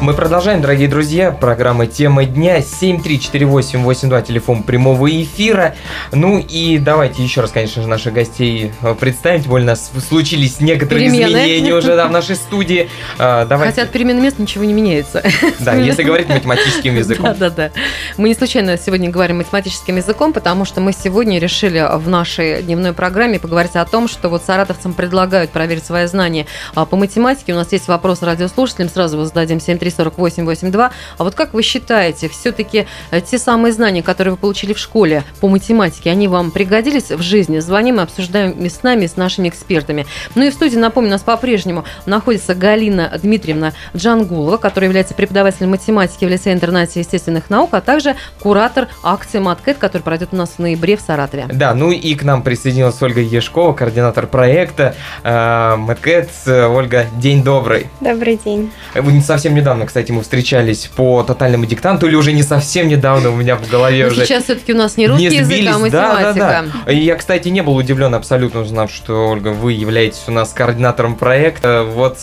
Мы 0.00 0.14
продолжаем, 0.14 0.60
дорогие 0.60 0.86
друзья. 0.86 1.32
Программа 1.32 1.88
«Тема 1.88 2.24
дня». 2.24 2.60
734882, 2.60 4.22
телефон 4.22 4.62
прямого 4.62 5.10
эфира. 5.10 5.74
Ну 6.12 6.38
и 6.38 6.78
давайте 6.78 7.24
еще 7.24 7.40
раз, 7.40 7.50
конечно 7.50 7.82
же, 7.82 7.88
наших 7.88 8.14
гостей 8.14 8.70
э, 8.80 8.94
представим. 8.94 9.40
Тем 9.42 9.50
более 9.50 9.64
у 9.66 9.70
нас 9.70 9.90
случились 10.08 10.60
некоторые 10.60 11.10
Перемены. 11.10 11.30
изменения 11.32 11.74
уже 11.74 11.96
да, 11.96 12.06
в 12.06 12.12
нашей 12.12 12.36
студии. 12.36 12.88
А, 13.18 13.44
Давайте. 13.44 13.72
Хотя 13.72 13.82
от 13.88 13.90
перемены 13.90 14.20
мест 14.20 14.38
ничего 14.38 14.62
не 14.64 14.72
меняется. 14.72 15.20
Да, 15.58 15.74
если 15.74 16.04
говорить 16.04 16.28
математическим 16.28 16.94
языком. 16.96 17.24
Да-да-да. 17.24 17.72
Мы 18.16 18.28
не 18.28 18.36
случайно 18.36 18.78
сегодня 18.78 19.10
говорим 19.10 19.38
математическим 19.38 19.96
языком, 19.96 20.32
потому 20.32 20.64
что 20.64 20.80
мы 20.80 20.92
сегодня 20.92 21.40
решили 21.40 21.84
в 21.96 22.08
нашей 22.08 22.62
дневной 22.62 22.92
программе 22.92 23.40
поговорить 23.40 23.74
о 23.74 23.84
том, 23.84 24.06
что 24.06 24.28
вот 24.28 24.44
саратовцам 24.44 24.92
предлагают 24.94 25.50
проверить 25.50 25.84
свои 25.84 26.06
знания 26.06 26.46
а, 26.76 26.86
по 26.86 26.96
математике. 26.96 27.52
У 27.52 27.56
нас 27.56 27.72
есть 27.72 27.88
вопрос 27.88 28.22
радиослушателям, 28.22 28.88
сразу 28.88 29.16
его 29.16 29.24
зададим 29.26 29.58
734882. 29.88 30.90
А 31.18 31.24
вот 31.24 31.34
как 31.34 31.54
вы 31.54 31.62
считаете, 31.62 32.28
все-таки 32.28 32.86
те 33.30 33.38
самые 33.38 33.72
знания, 33.72 34.02
которые 34.02 34.32
вы 34.32 34.38
получили 34.38 34.72
в 34.72 34.78
школе 34.78 35.24
по 35.40 35.48
математике, 35.48 36.10
они 36.10 36.28
вам 36.28 36.50
пригодились 36.50 37.10
в 37.10 37.22
жизни? 37.22 37.58
Звоним 37.58 38.00
и 38.00 38.02
обсуждаем 38.02 38.64
с 38.64 38.82
нами, 38.82 39.06
с 39.06 39.16
нашими 39.16 39.48
экспертами. 39.48 40.06
Ну 40.34 40.44
и 40.44 40.50
в 40.50 40.54
студии, 40.54 40.76
напомню, 40.76 41.08
у 41.08 41.12
нас 41.12 41.22
по-прежнему 41.22 41.84
находится 42.06 42.54
Галина 42.54 43.18
Дмитриевна 43.22 43.72
Джангулова, 43.96 44.56
которая 44.56 44.88
является 44.88 45.14
преподавателем 45.14 45.70
математики 45.70 46.24
в 46.24 46.28
лицее-интернате 46.28 47.00
естественных 47.00 47.50
наук, 47.50 47.70
а 47.72 47.80
также 47.80 48.16
куратор 48.40 48.88
акции 49.02 49.38
«Маткэт», 49.38 49.78
которая 49.78 50.02
пройдет 50.02 50.28
у 50.32 50.36
нас 50.36 50.50
в 50.56 50.58
ноябре 50.58 50.96
в 50.96 51.00
Саратове. 51.00 51.46
Да, 51.52 51.74
ну 51.74 51.90
и 51.90 52.14
к 52.14 52.22
нам 52.22 52.42
присоединилась 52.42 53.00
Ольга 53.02 53.20
Ешкова, 53.20 53.72
координатор 53.72 54.26
проекта 54.26 54.94
э, 55.22 55.76
Мэткэт. 55.76 56.30
Ольга, 56.46 57.06
день 57.16 57.42
добрый. 57.42 57.88
Добрый 58.00 58.38
день. 58.44 58.70
Вы 58.94 59.12
не 59.12 59.20
совсем 59.20 59.54
недавно, 59.54 59.77
кстати, 59.86 60.12
мы 60.12 60.22
встречались 60.22 60.90
по 60.94 61.22
тотальному 61.22 61.66
диктанту, 61.66 62.06
или 62.06 62.14
уже 62.14 62.32
не 62.32 62.42
совсем 62.42 62.88
недавно 62.88 63.30
у 63.30 63.36
меня 63.36 63.56
в 63.56 63.68
голове 63.68 64.06
Но 64.06 64.12
уже... 64.12 64.24
сейчас 64.24 64.44
все-таки 64.44 64.72
у 64.72 64.76
нас 64.76 64.96
не 64.96 65.06
русский 65.06 65.28
не 65.28 65.36
язык, 65.36 65.60
а 65.60 65.72
да, 65.72 65.78
математика. 65.78 66.34
да, 66.34 66.64
да. 66.86 66.92
И 66.92 66.98
я, 66.98 67.16
кстати, 67.16 67.48
не 67.48 67.62
был 67.62 67.76
удивлен 67.76 68.14
абсолютно, 68.14 68.60
узнав, 68.60 68.90
что, 68.90 69.28
Ольга, 69.28 69.48
вы 69.48 69.72
являетесь 69.72 70.22
у 70.26 70.30
нас 70.30 70.52
координатором 70.52 71.16
проекта. 71.16 71.84
Вот 71.84 72.18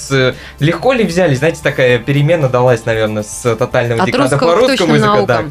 легко 0.59 0.93
ли 0.93 1.03
взяли, 1.03 1.35
знаете, 1.35 1.59
такая 1.61 1.99
перемена 1.99 2.49
далась, 2.49 2.85
наверное, 2.85 3.23
с 3.23 3.55
тотального 3.55 4.01
От 4.01 4.07
диктанта 4.07 4.37
по 4.37 4.55
русскому 4.55 4.95
языку, 4.95 5.25
да. 5.25 5.43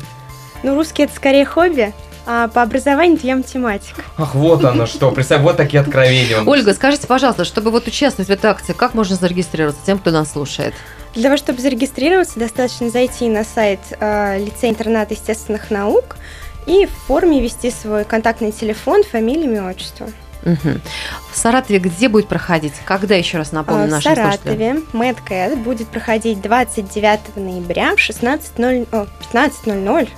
Ну, 0.62 0.74
русский 0.74 1.02
это 1.02 1.14
скорее 1.14 1.44
хобби, 1.44 1.92
а 2.26 2.48
по 2.48 2.62
образованию 2.62 3.18
я 3.22 3.36
математик. 3.36 3.96
Ах, 4.16 4.34
вот 4.34 4.64
оно 4.64 4.86
что, 4.86 5.10
представь, 5.10 5.42
вот 5.42 5.58
такие 5.58 5.80
откровения. 5.80 6.42
Ольга, 6.42 6.72
скажите, 6.72 7.06
пожалуйста, 7.06 7.44
чтобы 7.44 7.70
вот 7.70 7.86
участвовать 7.86 8.28
в 8.28 8.32
этой 8.32 8.46
акции, 8.50 8.72
как 8.72 8.94
можно 8.94 9.16
зарегистрироваться 9.16 9.82
тем, 9.84 9.98
кто 9.98 10.10
нас 10.10 10.32
слушает? 10.32 10.72
Для 11.14 11.24
того, 11.24 11.36
чтобы 11.36 11.60
зарегистрироваться, 11.60 12.40
достаточно 12.40 12.90
зайти 12.90 13.28
на 13.28 13.44
сайт 13.44 13.80
э, 14.00 14.38
лицея-интерната 14.38 15.14
естественных 15.14 15.70
наук 15.70 16.16
и 16.66 16.86
в 16.86 16.90
форме 17.06 17.40
ввести 17.40 17.70
свой 17.70 18.04
контактный 18.04 18.52
телефон, 18.52 19.04
фамилию, 19.04 19.44
имя, 19.44 19.70
отчество. 19.70 20.08
Мгм. 20.44 20.80
В 21.32 21.36
Саратове 21.36 21.78
где 21.78 22.08
будет 22.08 22.28
проходить? 22.28 22.74
Когда 22.84 23.14
еще 23.14 23.38
раз 23.38 23.52
напомню 23.52 23.86
в 23.86 23.90
нашим 23.90 24.14
слушателям? 24.14 24.32
Саратове 24.32 24.82
MadCat 24.92 25.56
будет 25.56 25.88
проходить 25.88 26.40
29 26.40 27.36
ноября 27.36 27.96
в 27.96 27.98
16.00 27.98 28.88
о, 28.92 29.06
15.00. 29.32 30.08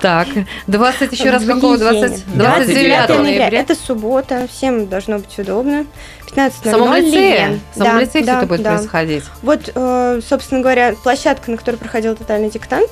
Так, 0.00 0.28
20 0.68 1.12
еще 1.12 1.30
раз 1.30 1.42
в 1.42 1.46
какого? 1.46 1.78
20, 1.78 2.02
воскресенье. 2.02 2.34
29 2.34 3.08
ноября. 3.08 3.60
Это 3.60 3.74
суббота, 3.74 4.46
всем 4.48 4.86
должно 4.86 5.18
быть 5.18 5.36
удобно. 5.38 5.86
15.00 6.34 6.52
В 6.62 6.70
самом 6.70 6.94
лицее? 6.96 7.10
Лиен. 7.46 7.60
В 7.74 7.78
самом 7.78 7.92
Да, 7.96 8.00
лицее 8.00 8.22
все 8.22 8.32
да, 8.32 8.38
это 8.38 8.46
будет 8.46 8.62
да. 8.62 8.74
происходить? 8.76 9.24
Вот, 9.42 9.70
э, 9.74 10.20
собственно 10.28 10.60
говоря, 10.60 10.94
площадка, 11.02 11.50
на 11.50 11.56
которой 11.56 11.76
проходил 11.76 12.16
тотальный 12.16 12.50
диктант, 12.50 12.90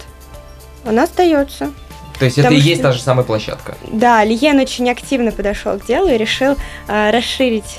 она 0.85 1.05
остается. 1.05 1.71
То 2.19 2.25
есть 2.27 2.39
это 2.39 2.49
и 2.49 2.51
потому 2.51 2.61
есть 2.69 2.81
что- 2.81 2.89
та 2.91 2.93
же 2.93 3.01
самая 3.03 3.25
площадка. 3.25 3.75
Да, 3.91 4.23
Лиен 4.25 4.59
очень 4.61 4.89
активно 4.91 5.33
подошел 5.33 5.79
к 5.79 5.87
делу 5.87 6.09
и 6.09 6.17
решил 6.17 6.57
э, 6.89 7.11
расширить 7.11 7.79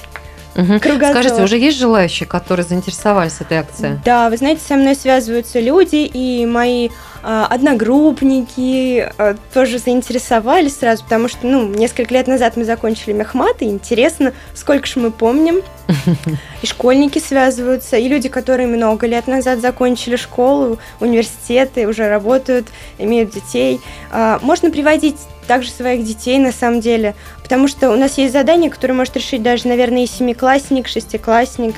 Мгм. 0.56 0.80
кругозор. 0.80 1.12
Скажите, 1.24 1.44
уже 1.44 1.58
есть 1.58 1.78
желающие, 1.80 2.28
которые 2.28 2.66
заинтересовались 2.66 3.38
этой 3.40 3.58
акцией? 3.58 4.00
Да, 4.06 4.30
вы 4.30 4.38
знаете, 4.38 4.62
со 4.68 4.76
мной 4.76 4.96
связываются 4.96 5.60
люди, 5.60 5.96
и 6.12 6.46
мои 6.46 6.90
одногруппники 7.24 9.10
э, 9.18 9.36
тоже 9.54 9.80
заинтересовались 9.80 10.78
сразу, 10.78 11.04
потому 11.04 11.30
что, 11.30 11.48
ну, 11.48 11.68
несколько 11.68 12.14
лет 12.14 12.28
назад 12.28 12.58
мы 12.58 12.66
закончили 12.66 13.14
мехмат, 13.14 13.62
и 13.62 13.66
интересно, 13.66 14.34
сколько 14.54 14.86
же 14.86 15.00
мы 15.00 15.12
помним. 15.12 15.62
И 16.62 16.66
школьники 16.66 17.20
связываются, 17.20 17.98
и 17.98 18.08
люди, 18.08 18.30
которые 18.30 18.68
много 18.68 19.06
лет 19.06 19.28
назад 19.28 19.60
закончили 19.60 20.16
школу, 20.16 20.80
университеты, 21.02 21.88
уже 21.88 22.08
работают, 22.08 22.68
имеют 22.98 23.32
детей. 23.32 23.82
А, 24.12 24.40
Можно 24.42 24.72
приводить 24.72 25.18
также 25.46 25.72
своих 25.72 26.06
детей, 26.06 26.40
на 26.40 26.54
самом 26.54 26.80
деле, 26.80 27.16
потому 27.42 27.68
что 27.68 27.92
у 27.92 27.98
нас 27.98 28.18
есть 28.18 28.32
задание, 28.32 28.70
которое 28.72 28.94
может 28.94 29.18
решить 29.18 29.44
даже, 29.44 29.68
наверное, 29.68 30.04
и 30.04 30.08
семиклассник, 30.08 30.88
шестиклассник. 30.88 31.76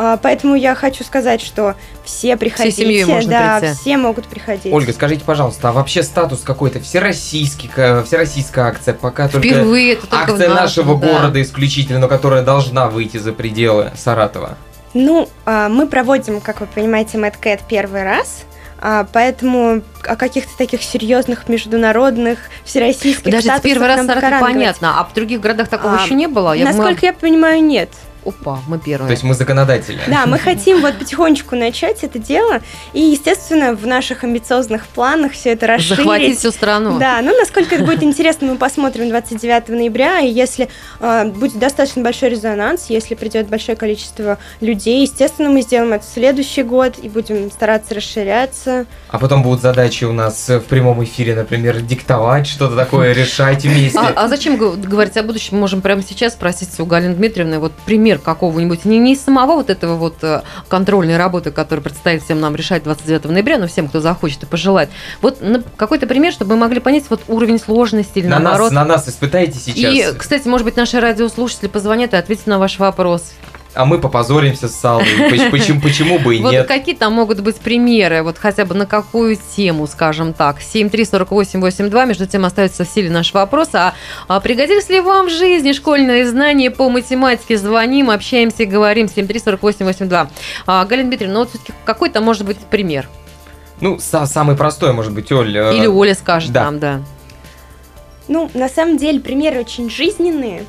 А, 0.00 0.16
Поэтому 0.16 0.54
я 0.54 0.76
хочу 0.76 1.02
сказать, 1.02 1.40
что 1.40 1.74
все 2.04 2.36
приходите, 2.36 2.84
семьей 2.84 3.04
можно 3.04 3.30
да, 3.30 3.58
прийти. 3.58 3.74
все 3.74 3.96
могут 3.96 4.26
приходить. 4.28 4.72
Ольга, 4.72 4.92
скажите, 4.92 5.24
пожалуйста, 5.24 5.70
а 5.70 5.72
вообще 5.72 6.04
статус 6.04 6.42
какой-то 6.44 6.78
всероссийский, 6.78 7.68
ка- 7.68 8.04
всероссийская 8.06 8.66
акция, 8.66 8.94
пока 8.94 9.26
только 9.28 9.48
Впервые 9.48 9.94
это 9.94 10.02
только 10.06 10.14
в 10.14 10.30
акция 10.34 10.48
нашем, 10.50 10.86
нашего 10.86 10.96
да. 11.00 11.12
города 11.12 11.42
исключительно, 11.42 11.98
но 11.98 12.06
которая 12.06 12.42
должна 12.44 12.86
выйти 12.86 13.16
за 13.16 13.32
пределы 13.32 13.90
Саратова. 13.96 14.56
Ну, 14.94 15.28
а, 15.44 15.68
мы 15.68 15.88
проводим, 15.88 16.40
как 16.40 16.60
вы 16.60 16.66
понимаете, 16.66 17.18
MadCat 17.18 17.62
первый 17.68 18.04
раз. 18.04 18.44
а, 18.80 19.04
Поэтому 19.12 19.82
о 20.04 20.14
каких-то 20.14 20.56
таких 20.56 20.82
серьезных 20.84 21.48
международных, 21.48 22.38
всероссийских 22.64 23.24
Подождите, 23.24 23.48
статусах 23.56 23.62
первый 23.72 23.88
раз 23.88 24.06
Саратов 24.06 24.40
понятно, 24.40 25.00
а 25.00 25.04
в 25.04 25.12
других 25.12 25.40
городах 25.40 25.66
такого 25.68 25.98
А, 25.98 26.04
еще 26.04 26.14
не 26.14 26.28
было? 26.28 26.52
Я 26.52 26.66
думаю, 26.66 26.76
Насколько 26.78 27.06
я 27.06 27.12
понимаю, 27.12 27.64
нет. 27.64 27.90
Опа, 28.28 28.60
мы 28.66 28.78
первые. 28.78 29.08
То 29.08 29.12
есть 29.12 29.22
мы 29.22 29.32
законодатели. 29.32 29.98
Да, 30.06 30.26
мы 30.26 30.38
хотим 30.38 30.82
вот 30.82 30.98
потихонечку 30.98 31.56
начать 31.56 32.04
это 32.04 32.18
дело. 32.18 32.60
И, 32.92 33.00
естественно, 33.00 33.74
в 33.74 33.86
наших 33.86 34.22
амбициозных 34.24 34.86
планах 34.86 35.32
все 35.32 35.52
это 35.52 35.66
расширить. 35.66 35.96
Захватить 35.96 36.38
всю 36.38 36.50
страну. 36.50 36.98
Да, 36.98 37.20
ну 37.22 37.34
насколько 37.38 37.74
это 37.74 37.84
будет 37.84 38.02
интересно, 38.02 38.48
мы 38.48 38.56
посмотрим 38.56 39.08
29 39.08 39.68
ноября, 39.70 40.20
и 40.20 40.28
если 40.28 40.68
э, 41.00 41.24
будет 41.24 41.58
достаточно 41.58 42.02
большой 42.02 42.28
резонанс, 42.30 42.86
если 42.90 43.14
придет 43.14 43.48
большое 43.48 43.76
количество 43.76 44.38
людей, 44.60 45.02
естественно, 45.02 45.48
мы 45.48 45.62
сделаем 45.62 45.94
это 45.94 46.04
в 46.04 46.08
следующий 46.08 46.62
год 46.62 46.98
и 47.00 47.08
будем 47.08 47.50
стараться 47.50 47.94
расширяться. 47.94 48.84
А 49.08 49.18
потом 49.18 49.42
будут 49.42 49.62
задачи 49.62 50.04
у 50.04 50.12
нас 50.12 50.48
в 50.48 50.60
прямом 50.60 51.02
эфире, 51.04 51.34
например, 51.34 51.80
диктовать 51.80 52.46
что-то 52.46 52.76
такое, 52.76 53.12
решать 53.12 53.64
вместе. 53.64 53.98
А, 53.98 54.12
а 54.14 54.28
зачем 54.28 54.56
говорить 54.56 55.16
о 55.16 55.22
будущем? 55.22 55.56
Мы 55.56 55.60
можем 55.60 55.80
прямо 55.80 56.02
сейчас 56.02 56.34
спросить 56.34 56.78
у 56.78 56.84
Галины 56.84 57.14
Дмитриевны 57.14 57.58
вот 57.58 57.72
пример 57.86 58.17
какого-нибудь, 58.22 58.84
не, 58.84 58.98
не 58.98 59.12
из 59.14 59.20
самого 59.22 59.54
вот 59.54 59.70
этого 59.70 59.96
вот 59.96 60.16
э, 60.22 60.42
контрольной 60.68 61.16
работы, 61.16 61.50
которая 61.50 61.82
предстоит 61.82 62.22
всем 62.22 62.40
нам 62.40 62.54
решать 62.56 62.82
29 62.82 63.24
ноября, 63.26 63.58
но 63.58 63.66
всем, 63.66 63.88
кто 63.88 64.00
захочет 64.00 64.42
и 64.42 64.46
пожелает. 64.46 64.90
Вот 65.22 65.42
какой-то 65.76 66.06
пример, 66.06 66.32
чтобы 66.32 66.54
мы 66.54 66.62
могли 66.62 66.80
понять 66.80 67.04
вот 67.10 67.22
уровень 67.28 67.58
сложности 67.58 68.18
или 68.18 68.26
На 68.26 68.38
наоборот. 68.38 68.72
нас, 68.72 68.86
на 68.86 68.94
нас 68.94 69.08
испытайте 69.08 69.58
сейчас, 69.58 69.92
И, 69.94 70.18
кстати, 70.18 70.46
может 70.48 70.64
быть, 70.64 70.76
наши 70.76 71.00
радиослушатели 71.00 71.68
позвонят 71.68 72.12
и 72.14 72.16
ответят 72.16 72.46
на 72.46 72.58
ваш 72.58 72.78
вопрос. 72.78 73.32
А 73.78 73.84
мы 73.84 73.98
попозоримся 73.98 74.68
с. 74.68 74.74
Поч- 75.30 75.50
Почему, 75.52 75.80
почему 75.80 76.18
бы 76.18 76.34
и 76.36 76.42
Вот 76.42 76.50
нет? 76.50 76.66
какие 76.66 76.96
там 76.96 77.12
могут 77.12 77.40
быть 77.40 77.56
примеры, 77.56 78.22
вот 78.24 78.36
хотя 78.36 78.64
бы 78.64 78.74
на 78.74 78.86
какую 78.86 79.38
тему, 79.56 79.86
скажем 79.86 80.32
так. 80.34 80.58
7348882, 80.58 82.06
между 82.06 82.26
тем 82.26 82.44
остается 82.44 82.84
в 82.84 82.88
силе 82.88 83.08
наш 83.08 83.32
вопрос. 83.32 83.68
А, 83.74 83.94
а 84.26 84.40
пригодились 84.40 84.88
ли 84.88 85.00
вам 85.00 85.26
в 85.28 85.30
жизни 85.30 85.72
школьные 85.72 86.26
знания 86.28 86.72
по 86.72 86.90
математике? 86.90 87.56
Звоним, 87.56 88.10
общаемся 88.10 88.64
и 88.64 88.66
говорим. 88.66 89.06
7348882. 89.06 90.28
А, 90.66 90.84
Галина 90.84 91.08
Дмитриевна, 91.10 91.34
ну 91.34 91.40
вот 91.44 91.50
все-таки 91.50 91.72
какой 91.84 92.10
там 92.10 92.24
может 92.24 92.44
быть 92.44 92.58
пример? 92.58 93.08
Ну, 93.80 93.96
са- 93.98 94.26
самый 94.26 94.56
простой, 94.56 94.92
может 94.92 95.12
быть, 95.12 95.30
Оль. 95.30 95.56
э, 95.56 95.76
Или 95.76 95.86
Оля 95.86 96.14
скажет 96.16 96.50
да. 96.50 96.64
нам, 96.64 96.80
да. 96.80 97.00
Ну, 98.26 98.50
на 98.54 98.68
самом 98.68 98.96
деле, 98.96 99.20
примеры 99.20 99.60
очень 99.60 99.88
жизненные. 99.88 100.64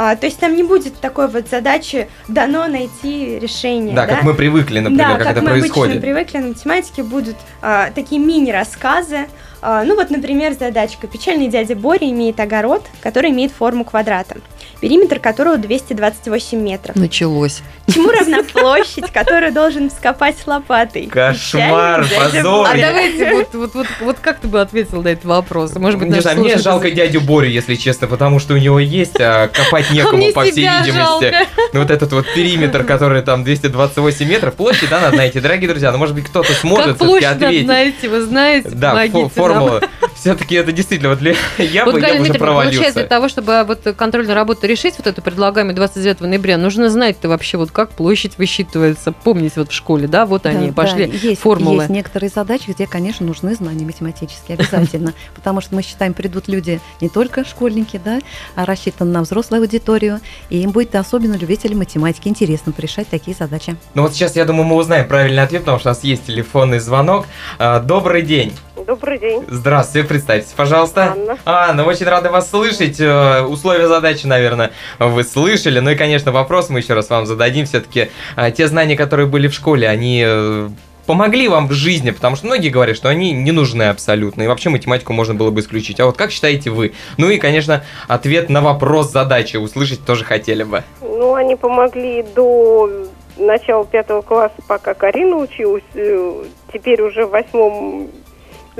А, 0.00 0.14
то 0.14 0.26
есть 0.26 0.38
там 0.38 0.54
не 0.54 0.62
будет 0.62 1.00
такой 1.00 1.26
вот 1.26 1.48
задачи 1.48 2.06
дано 2.28 2.68
найти 2.68 3.36
решение. 3.40 3.96
Да, 3.96 4.06
Да, 4.06 4.14
как 4.14 4.22
мы 4.22 4.32
привыкли, 4.32 4.78
например, 4.78 5.08
да, 5.08 5.14
как, 5.14 5.22
как 5.24 5.32
это 5.32 5.42
мы 5.42 5.50
происходит. 5.50 5.96
обычно 5.96 6.00
привыкли, 6.00 6.38
на 6.38 6.46
математике 6.46 7.02
будут 7.02 7.34
а, 7.60 7.90
такие 7.90 8.20
мини-рассказы. 8.20 9.26
А, 9.60 9.82
ну 9.84 9.96
вот, 9.96 10.10
например, 10.10 10.52
задачка. 10.54 11.06
Печальный 11.06 11.48
дядя 11.48 11.74
Боря 11.74 12.08
имеет 12.10 12.38
огород, 12.40 12.82
который 13.02 13.30
имеет 13.30 13.50
форму 13.52 13.84
квадрата, 13.84 14.36
периметр 14.80 15.18
которого 15.18 15.56
228 15.56 16.58
метров. 16.60 16.94
Началось. 16.96 17.62
Чему 17.92 18.10
равна 18.12 18.42
площадь, 18.44 19.10
которую 19.12 19.52
должен 19.52 19.90
вскопать 19.90 20.36
лопатой? 20.46 21.06
Кошмар, 21.06 22.02
позор. 22.06 22.68
А 22.70 22.76
давайте, 22.76 23.32
вот, 23.34 23.54
вот, 23.54 23.74
вот, 23.74 23.86
вот 24.00 24.16
как 24.20 24.38
ты 24.40 24.48
бы 24.48 24.60
ответил 24.60 25.02
на 25.02 25.08
этот 25.08 25.24
вопрос? 25.24 25.74
Может 25.74 25.98
быть, 25.98 26.08
Не 26.08 26.20
знаю, 26.20 26.38
мне 26.40 26.56
жалко 26.58 26.90
дядю 26.90 27.20
Борю, 27.20 27.48
если 27.48 27.74
честно, 27.74 28.06
потому 28.06 28.38
что 28.38 28.54
у 28.54 28.58
него 28.58 28.78
есть, 28.78 29.20
а 29.20 29.48
копать 29.48 29.90
некому, 29.92 30.18
Мне 30.18 30.32
по 30.32 30.42
всей 30.42 30.52
себя 30.52 30.80
видимости. 30.80 30.98
жалко. 31.04 31.36
Ну, 31.72 31.80
вот 31.80 31.90
этот 31.90 32.12
вот 32.12 32.26
периметр, 32.34 32.84
который 32.84 33.22
там 33.22 33.42
228 33.44 34.28
метров, 34.28 34.54
площадь, 34.54 34.88
да, 34.90 35.00
надо 35.00 35.16
найти. 35.16 35.40
Дорогие 35.40 35.68
друзья, 35.68 35.90
ну, 35.92 35.98
может 35.98 36.14
быть, 36.14 36.24
кто-то 36.26 36.52
сможет 36.52 36.86
Как 36.86 36.96
все-таки 36.96 37.06
площадь 37.10 37.28
надо 37.30 37.46
ответить. 37.46 37.66
найти, 37.66 38.08
вы 38.08 38.20
знаете, 38.22 38.68
Да, 38.70 38.90
помогите 38.90 39.34
фо- 39.48 39.54
нам. 39.54 39.60
формула. 39.68 39.82
Все-таки 40.14 40.54
это 40.56 40.72
действительно, 40.72 41.10
вот 41.10 41.18
для- 41.18 41.34
я 41.58 41.84
Вот, 41.84 41.94
бы 41.94 42.00
я 42.00 42.06
Галина 42.08 42.18
бы 42.18 42.22
уже 42.22 42.32
Дмитриевна, 42.32 42.62
получается, 42.62 43.00
для 43.00 43.06
провалился. 43.06 43.08
того, 43.08 43.28
чтобы 43.28 43.64
вот 43.66 43.96
контрольную 43.96 44.34
работу 44.34 44.66
решить, 44.66 44.94
вот 44.98 45.06
эту 45.06 45.22
предлагаемую 45.22 45.74
29 45.76 46.20
ноября, 46.20 46.58
нужно 46.58 46.90
знать-то 46.90 47.28
вообще, 47.28 47.56
вот 47.58 47.70
как 47.70 47.90
площадь 47.90 48.38
высчитывается. 48.38 49.12
Помните, 49.12 49.54
вот 49.56 49.70
в 49.70 49.74
школе, 49.74 50.08
да, 50.08 50.26
вот 50.26 50.42
Да, 50.42 50.50
они 50.50 50.68
да, 50.68 50.72
пошли, 50.72 51.10
есть, 51.22 51.40
формулы. 51.40 51.76
Есть 51.82 51.90
некоторые 51.90 52.30
задачи, 52.30 52.64
где, 52.70 52.86
конечно, 52.86 53.24
нужны 53.26 53.54
знания 53.54 53.84
математические 53.84 54.56
обязательно, 54.58 55.14
потому 55.34 55.60
что 55.60 55.74
мы 55.74 55.82
считаем, 55.82 56.14
придут 56.14 56.48
люди 56.48 56.80
не 57.00 57.08
только 57.08 57.44
школьники, 57.44 58.00
да, 58.04 58.20
а 58.56 58.64
рассчитаны 58.64 59.10
на 59.12 59.22
взрослую 59.22 59.62
аудиторию, 59.62 60.20
и 60.50 60.58
им 60.60 60.70
будет 60.70 60.94
особенно 60.94 61.34
любителям 61.36 61.78
математики 61.78 62.28
интересно 62.28 62.72
решать 62.76 63.08
такие 63.08 63.36
задачи. 63.38 63.76
Ну 63.94 64.02
вот 64.02 64.12
сейчас, 64.14 64.36
я 64.36 64.44
думаю, 64.44 64.64
мы 64.64 64.76
узнаем 64.76 65.06
правильный 65.08 65.42
ответ, 65.42 65.62
потому 65.62 65.78
что 65.78 65.88
у 65.88 65.92
нас 65.92 66.04
есть 66.04 66.26
телефонный 66.26 66.78
звонок. 66.78 67.26
А, 67.58 67.80
Добрый 67.80 68.22
день. 68.22 68.52
Добрый 68.88 69.18
день, 69.18 69.44
Здравствуйте, 69.48 70.08
представьтесь, 70.08 70.52
пожалуйста. 70.56 71.12
Анна. 71.12 71.38
Анна, 71.44 71.84
очень 71.84 72.06
рады 72.06 72.30
вас 72.30 72.48
слышать. 72.48 72.98
Э, 72.98 73.42
Условия 73.42 73.86
задачи, 73.86 74.24
наверное, 74.24 74.70
вы 74.98 75.24
слышали. 75.24 75.78
Ну 75.80 75.90
и, 75.90 75.94
конечно, 75.94 76.32
вопрос 76.32 76.70
мы 76.70 76.78
еще 76.78 76.94
раз 76.94 77.10
вам 77.10 77.26
зададим. 77.26 77.66
Все-таки 77.66 78.08
те 78.56 78.66
знания, 78.66 78.96
которые 78.96 79.26
были 79.26 79.48
в 79.48 79.52
школе, 79.52 79.86
они 79.86 80.24
э, 80.26 80.70
помогли 81.04 81.48
вам 81.48 81.68
в 81.68 81.72
жизни, 81.72 82.12
потому 82.12 82.36
что 82.36 82.46
многие 82.46 82.70
говорят, 82.70 82.96
что 82.96 83.10
они 83.10 83.32
не 83.32 83.52
нужны 83.52 83.82
абсолютно, 83.82 84.40
и 84.40 84.46
вообще 84.46 84.70
математику 84.70 85.12
можно 85.12 85.34
было 85.34 85.50
бы 85.50 85.60
исключить. 85.60 86.00
А 86.00 86.06
вот 86.06 86.16
как 86.16 86.30
считаете 86.30 86.70
вы? 86.70 86.94
Ну 87.18 87.28
и, 87.28 87.36
конечно, 87.36 87.84
ответ 88.08 88.48
на 88.48 88.62
вопрос 88.62 89.12
задачи 89.12 89.58
услышать 89.58 90.02
тоже 90.06 90.24
хотели 90.24 90.62
бы. 90.62 90.82
Ну, 91.02 91.34
они 91.34 91.56
помогли 91.56 92.24
до 92.34 92.88
начала 93.36 93.84
пятого 93.84 94.22
класса, 94.22 94.56
пока 94.66 94.94
Карина 94.94 95.36
училась. 95.36 95.84
Э, 95.92 96.42
Теперь 96.72 97.02
уже 97.02 97.26
в 97.26 97.30
восьмом 97.30 98.08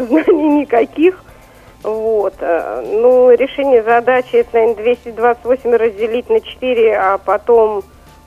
знаний 0.06 0.60
никаких. 0.60 1.22
Вот. 1.82 2.34
э, 2.40 2.82
Ну, 2.84 3.30
решение 3.32 3.82
задачи, 3.82 4.36
это, 4.36 4.48
наверное, 4.54 4.74
228 4.82 5.70
разделить 5.76 6.28
на 6.28 6.40
4, 6.40 6.96
а 6.98 7.18
потом 7.18 7.82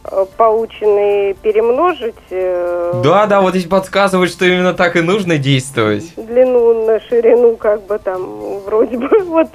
э, 0.05 0.25
полученные 0.37 1.33
перемножить. 1.33 2.15
э, 2.29 3.01
Да, 3.03 3.25
да, 3.25 3.41
вот 3.41 3.51
здесь 3.51 3.65
подсказывают, 3.65 4.31
что 4.31 4.45
именно 4.45 4.73
так 4.73 4.95
и 4.95 5.01
нужно 5.01 5.37
действовать. 5.37 6.13
длину 6.15 6.85
на 6.85 6.99
ширину, 7.01 7.55
как 7.57 7.83
бы 7.83 7.99
там, 7.99 8.59
вроде 8.65 8.97
бы, 8.97 9.09
вот. 9.25 9.47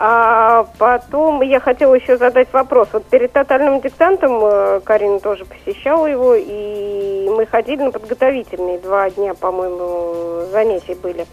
А 0.00 0.64
потом 0.78 1.42
я 1.42 1.58
хотела 1.58 1.94
еще 1.94 2.16
задать 2.16 2.52
вопрос. 2.52 2.88
Вот 2.92 3.04
перед 3.06 3.32
тотальным 3.32 3.80
диктантом 3.80 4.40
э, 4.44 4.80
Карина 4.84 5.18
тоже 5.18 5.44
посещала 5.44 6.06
его, 6.06 6.36
и 6.36 7.28
мы 7.28 7.46
ходили 7.46 7.82
на 7.82 7.90
подготовительные 7.90 8.78
два 8.78 9.10
дня, 9.10 9.34
по-моему, 9.34 10.46
занятия 10.52 10.94
были. 10.94 11.26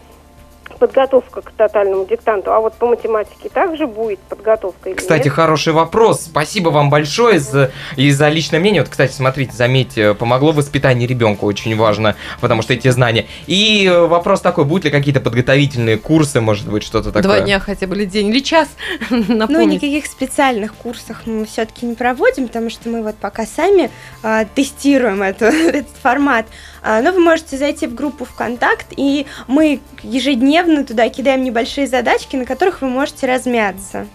Подготовка 0.80 1.42
к 1.42 1.52
тотальному 1.52 2.06
диктанту. 2.06 2.52
А 2.52 2.60
вот 2.60 2.74
по 2.76 2.86
математике 2.88 3.50
также 3.50 3.88
будет 3.88 4.20
подготовка 4.20 4.90
или 4.90 4.98
Кстати, 4.98 5.26
нет? 5.26 5.34
хороший 5.34 5.74
вопрос. 5.74 6.22
Спасибо 6.24 6.70
вам 6.70 6.90
большое 6.90 7.40
за, 7.40 7.72
и 7.96 8.12
за 8.12 8.30
личное 8.30 8.60
мнение. 8.60 8.82
Вот, 8.82 8.90
кстати, 8.90 9.14
смотрите, 9.14 9.54
заметьте, 9.54 10.14
помогло 10.14 10.52
воспитание 10.52 11.08
ребенка, 11.08 11.46
очень 11.46 11.76
важно, 11.76 12.16
потому 12.42 12.62
что 12.62 12.74
эти 12.74 12.90
знания. 12.90 13.26
И 13.48 13.86
э, 13.86 14.06
вопрос 14.06 14.42
такой, 14.42 14.66
будут 14.66 14.86
ли 14.86 14.92
какие-то 14.92 15.22
подготовительные 15.22 15.98
курсы, 15.98 16.42
может 16.42 16.68
быть, 16.70 16.84
что-то 16.84 17.12
такое? 17.12 17.24
Два 17.24 17.40
дня 17.42 17.60
хотя 17.60 17.88
бы 17.88 17.96
или 17.96 18.06
день, 18.06 18.28
или 18.30 18.40
час. 18.40 18.68
Ну, 19.56 19.62
никаких 19.66 20.06
специальных 20.06 20.74
курсов 20.74 21.22
мы 21.26 21.46
все-таки 21.46 21.86
не 21.86 21.96
проводим, 21.96 22.48
потому 22.48 22.70
что 22.70 22.90
мы 22.90 23.04
вот 23.04 23.16
пока 23.16 23.46
сами 23.46 23.90
а, 24.24 24.46
тестируем 24.46 25.22
эту- 25.22 25.46
этот 25.46 25.96
формат. 26.02 26.46
А, 26.82 27.02
но 27.02 27.12
вы 27.12 27.20
можете 27.20 27.58
зайти 27.58 27.88
в 27.88 27.96
группу 27.96 28.26
ВКонтакт, 28.26 28.88
и 28.98 29.26
мы 29.48 29.80
ежедневно 30.04 30.65
туда 30.86 31.10
кидаем 31.10 31.44
небольшие 31.44 31.88
задачки, 31.88 32.36
на 32.36 32.46
которых 32.46 32.82
вы 32.82 32.90
можете 32.90 33.28
размяться. 33.28 34.08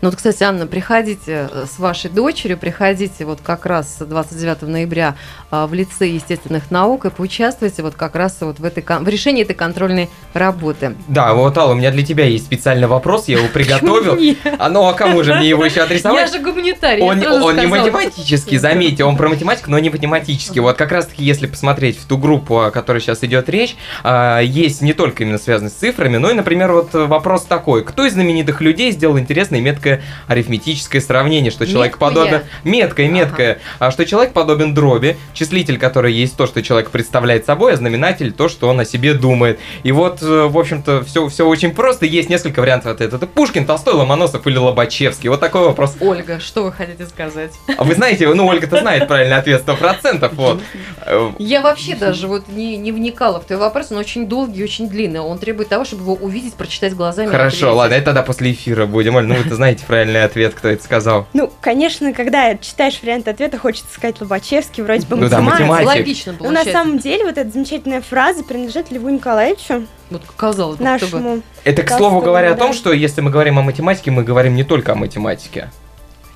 Ну 0.00 0.08
вот, 0.08 0.16
кстати, 0.16 0.42
Анна, 0.42 0.66
приходите 0.66 1.48
э, 1.50 1.66
с 1.66 1.78
вашей 1.78 2.10
дочерью, 2.10 2.58
приходите 2.58 3.24
вот 3.24 3.40
как 3.42 3.66
раз 3.66 3.96
29 3.98 4.62
ноября 4.62 5.16
а, 5.50 5.66
в 5.66 5.74
лице 5.74 6.06
естественных 6.06 6.70
наук 6.70 7.04
и 7.04 7.10
поучаствуйте 7.10 7.82
вот 7.82 7.94
как 7.94 8.14
раз 8.14 8.38
вот 8.40 8.58
в, 8.58 8.64
этой, 8.64 8.82
в 8.82 9.08
решении 9.08 9.42
этой 9.42 9.54
контрольной 9.54 10.08
работы. 10.34 10.96
Да, 11.08 11.34
вот, 11.34 11.56
Алла, 11.58 11.72
у 11.72 11.74
меня 11.74 11.90
для 11.90 12.04
тебя 12.04 12.24
есть 12.24 12.46
специальный 12.46 12.86
вопрос, 12.86 13.28
я 13.28 13.38
его 13.38 13.48
приготовил. 13.48 14.36
А 14.58 14.68
ну, 14.68 14.86
а 14.86 14.94
кому 14.94 15.22
же 15.22 15.34
мне 15.34 15.48
его 15.48 15.64
еще 15.64 15.76
Я 15.76 15.84
адресовать? 15.84 16.32
же 16.32 16.38
гуманитарий. 16.38 17.02
я 17.02 17.08
Он, 17.08 17.42
он 17.42 17.56
не 17.56 17.66
математический, 17.66 18.58
заметьте, 18.58 19.04
он 19.04 19.16
про 19.16 19.28
математику, 19.28 19.70
но 19.70 19.78
не 19.78 19.90
математический. 19.90 20.60
Вот 20.60 20.76
как 20.76 20.92
раз 20.92 21.06
таки, 21.06 21.24
если 21.24 21.46
посмотреть 21.46 21.98
в 21.98 22.06
ту 22.06 22.18
группу, 22.18 22.60
о 22.60 22.70
которой 22.70 23.00
сейчас 23.00 23.22
идет 23.24 23.48
речь, 23.48 23.76
а, 24.04 24.40
есть 24.40 24.82
не 24.82 24.92
только 24.92 25.24
именно 25.24 25.38
связанные 25.38 25.70
с 25.70 25.74
цифрами, 25.74 26.16
но 26.16 26.30
и, 26.30 26.34
например, 26.34 26.72
вот 26.72 26.94
вопрос 26.94 27.44
такой. 27.44 27.84
Кто 27.84 28.04
из 28.04 28.12
знаменитых 28.12 28.60
людей 28.60 28.90
сделал 28.92 29.18
интересное 29.18 29.60
меткое 29.62 30.02
арифметическое 30.26 31.00
сравнение, 31.00 31.50
что 31.50 31.66
человек 31.66 31.94
Меткое? 31.94 32.08
подобен... 32.08 32.40
Меткое, 32.64 33.08
меткое. 33.08 33.58
А 33.78 33.90
что 33.90 34.04
человек 34.04 34.32
подобен 34.32 34.74
дроби, 34.74 35.16
числитель, 35.34 35.78
который 35.78 36.12
есть 36.12 36.36
то, 36.36 36.46
что 36.46 36.62
человек 36.62 36.90
представляет 36.90 37.46
собой, 37.46 37.74
а 37.74 37.76
знаменатель 37.76 38.32
то, 38.32 38.48
что 38.48 38.68
он 38.68 38.80
о 38.80 38.84
себе 38.84 39.14
думает. 39.14 39.58
И 39.82 39.92
вот, 39.92 40.22
э, 40.22 40.46
в 40.48 40.58
общем-то, 40.58 41.04
все, 41.04 41.28
все 41.28 41.46
очень 41.46 41.72
просто. 41.72 42.06
Есть 42.06 42.28
несколько 42.28 42.60
вариантов 42.60 42.92
ответа. 42.92 43.16
Это 43.16 43.26
Пушкин, 43.26 43.64
Толстой, 43.66 43.94
Ломоносов 43.94 44.46
или 44.46 44.56
Лобачевский. 44.56 45.28
Вот 45.28 45.40
такой 45.40 45.62
вопрос. 45.64 45.96
Ольга, 46.00 46.40
что 46.40 46.64
вы 46.64 46.72
хотите 46.72 47.06
сказать? 47.06 47.52
А 47.76 47.84
вы 47.84 47.94
знаете, 47.94 48.28
ну, 48.32 48.46
Ольга-то 48.46 48.80
знает 48.80 49.08
правильный 49.08 49.36
ответ 49.36 49.62
100%. 49.66 50.34
Вот. 50.34 50.60
Э, 51.04 51.30
Я 51.38 51.60
вообще 51.60 51.94
даже 51.94 52.26
вот 52.26 52.48
не, 52.48 52.76
не 52.76 52.92
вникала 52.92 53.40
в 53.40 53.44
твой 53.44 53.58
вопрос, 53.58 53.90
он 53.92 53.98
очень 53.98 54.26
долгий, 54.26 54.62
очень 54.62 54.88
длинный. 54.88 55.20
Он 55.20 55.38
требует 55.38 55.68
того, 55.68 55.84
чтобы 55.84 56.02
его 56.02 56.14
увидеть, 56.14 56.54
прочитать 56.54 56.94
глазами. 56.94 57.28
Хорошо, 57.30 57.56
ответить. 57.66 57.76
ладно, 57.76 57.94
это 57.94 58.04
тогда 58.06 58.22
после 58.22 58.52
эфира 58.52 58.86
будем. 58.86 59.16
Оль, 59.16 59.26
ну 59.26 59.34
знаете 59.54 59.84
правильный 59.86 60.24
ответ, 60.24 60.54
кто 60.54 60.68
это 60.68 60.82
сказал. 60.82 61.26
Ну, 61.32 61.50
конечно, 61.60 62.12
когда 62.12 62.56
читаешь 62.56 63.00
вариант 63.02 63.28
ответа, 63.28 63.58
хочется 63.58 63.92
сказать 63.92 64.20
Лобачевский, 64.20 64.82
вроде 64.82 65.06
бы 65.06 65.16
Ну 65.16 65.28
да, 65.28 65.40
математик. 65.40 65.68
математик. 65.68 65.86
Логично 66.00 66.32
Но 66.32 66.38
на 66.38 66.44
получается. 66.44 66.72
самом 66.72 66.98
деле 66.98 67.24
вот 67.24 67.38
эта 67.38 67.50
замечательная 67.50 68.00
фраза 68.00 68.44
принадлежит 68.44 68.90
Льву 68.90 69.08
Николаевичу, 69.08 69.86
Вот 70.10 70.22
казалось 70.36 70.78
бы, 70.78 70.84
нашему. 70.84 71.42
Это, 71.64 71.82
к 71.82 71.90
слову 71.90 72.20
говоря, 72.20 72.52
о 72.52 72.56
том, 72.56 72.72
что 72.72 72.92
если 72.92 73.20
мы 73.20 73.30
говорим 73.30 73.58
о 73.58 73.62
математике, 73.62 74.10
мы 74.10 74.22
говорим 74.24 74.54
не 74.54 74.64
только 74.64 74.92
о 74.92 74.94
математике. 74.94 75.70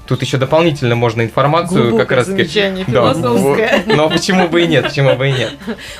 Тут 0.06 0.22
еще 0.22 0.36
дополнительно 0.36 0.94
можно 0.94 1.22
информацию 1.22 1.82
Глубокое 1.82 2.06
как 2.06 2.16
раз 2.18 2.26
замечание 2.26 2.84
Да, 2.86 3.12
философское. 3.12 3.84
Но 3.86 4.08
почему 4.08 4.48
бы 4.48 4.62
и 4.62 4.66
нет, 4.66 4.84
почему 4.84 5.16
бы 5.16 5.28
и 5.28 5.32
нет. 5.32 5.52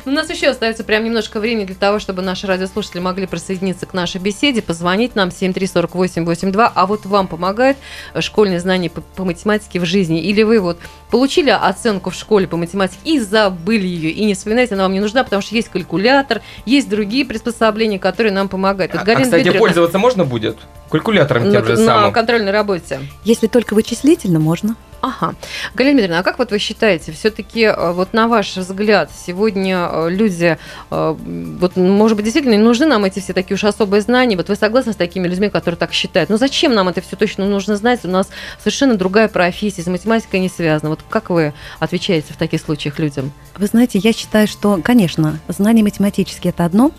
У 0.05 0.11
нас 0.11 0.31
еще 0.31 0.49
остается 0.49 0.85
прям 0.85 1.05
немножко 1.05 1.41
времени 1.41 1.65
для 1.65 1.75
того, 1.75 1.99
чтобы 1.99 2.23
наши 2.23 2.47
радиослушатели 2.47 3.01
могли 3.01 3.27
присоединиться 3.27 3.87
к 3.87 3.95
нашей 3.95 4.21
беседе, 4.21 4.63
позвонить 4.63 5.17
нам 5.17 5.31
7348882. 5.31 6.73
А 6.75 6.87
вот 6.87 7.05
вам 7.07 7.27
помогает 7.27 7.77
школьные 8.21 8.61
знания 8.61 8.91
по, 8.91 9.01
по 9.01 9.25
математике 9.25 9.81
в 9.81 9.85
жизни? 9.85 10.21
Или 10.21 10.43
вы 10.43 10.61
вот 10.61 10.79
получили 11.11 11.51
оценку 11.51 12.11
в 12.11 12.15
школе 12.15 12.47
по 12.47 12.57
математике 12.57 12.99
и 13.05 13.19
забыли 13.19 13.87
ее, 13.87 14.11
и 14.11 14.25
не 14.25 14.35
вспоминаете, 14.35 14.75
она 14.75 14.85
вам 14.85 14.93
не 14.93 15.01
нужна, 15.01 15.25
потому 15.25 15.43
что 15.43 15.55
есть 15.55 15.69
калькулятор, 15.69 16.43
есть 16.65 16.89
другие 16.89 17.25
приспособления, 17.25 17.99
которые 17.99 18.33
нам 18.33 18.49
помогают. 18.49 18.93
Вот 18.93 19.03
А, 19.03 19.05
Галина 19.05 19.25
кстати, 19.25 19.43
Дмитриевна, 19.43 19.67
пользоваться 19.67 19.99
можно 19.99 20.25
будет? 20.25 20.59
Калькулятором 20.91 21.45
на, 21.45 21.51
тем 21.51 21.65
же 21.65 21.77
на 21.77 21.87
самым. 21.87 22.13
контрольной 22.13 22.53
работе. 22.53 23.01
Если 23.25 23.47
только 23.47 23.75
вычислительно, 23.75 24.39
можно. 24.39 24.77
Ага. 25.03 25.35
Галина 25.75 25.99
Дмитриевна, 25.99 26.21
а 26.21 26.23
как 26.23 26.39
вот 26.39 26.51
вы 26.51 26.59
считаете, 26.59 27.13
все-таки 27.13 27.71
вот 27.93 28.13
на 28.13 28.29
ваш 28.29 28.57
взгляд, 28.57 29.11
сегодня 29.27 29.89
э, 29.91 30.09
люди, 30.11 30.59
э, 30.91 31.17
вот, 31.19 31.77
может 31.77 32.17
быть, 32.17 32.25
действительно 32.25 32.55
не 32.55 32.63
нужны 32.63 32.87
нам 32.87 33.05
эти 33.05 33.21
все 33.21 33.33
такие 33.33 33.55
уж 33.55 33.65
особые 33.65 34.01
знания? 34.01 34.37
Вот 34.37 34.49
вы 34.49 34.57
согласны 34.57 34.93
с 34.93 34.97
такими 34.97 35.29
людьми, 35.29 35.49
которые 35.49 35.79
так 35.79 35.93
считают? 35.93 36.31
Ну 36.31 36.39
зачем 36.39 36.75
нам 36.75 36.89
это 36.89 37.03
все 37.03 37.15
точно 37.15 37.47
нужно 37.47 37.77
знать? 37.77 38.01
У 38.05 38.09
нас 38.09 38.29
совершенно 38.59 38.97
другая 38.97 39.29
профессия, 39.29 39.83
с 39.83 39.87
математикой 39.87 40.41
не 40.41 40.49
связана. 40.49 40.91
Вот 40.91 41.01
как 41.09 41.31
вы 41.31 41.53
отвечаете 41.79 42.33
в 42.33 42.37
таких 42.37 42.61
случаях 42.61 42.99
людям? 42.99 43.33
Вы 43.57 43.67
знаете, 43.67 43.99
я 43.99 44.13
считаю, 44.13 44.49
что, 44.49 44.81
конечно, 44.83 45.39
знания 45.47 45.83
математические– 45.83 46.51
это 46.57 46.65
одно, 46.65 46.91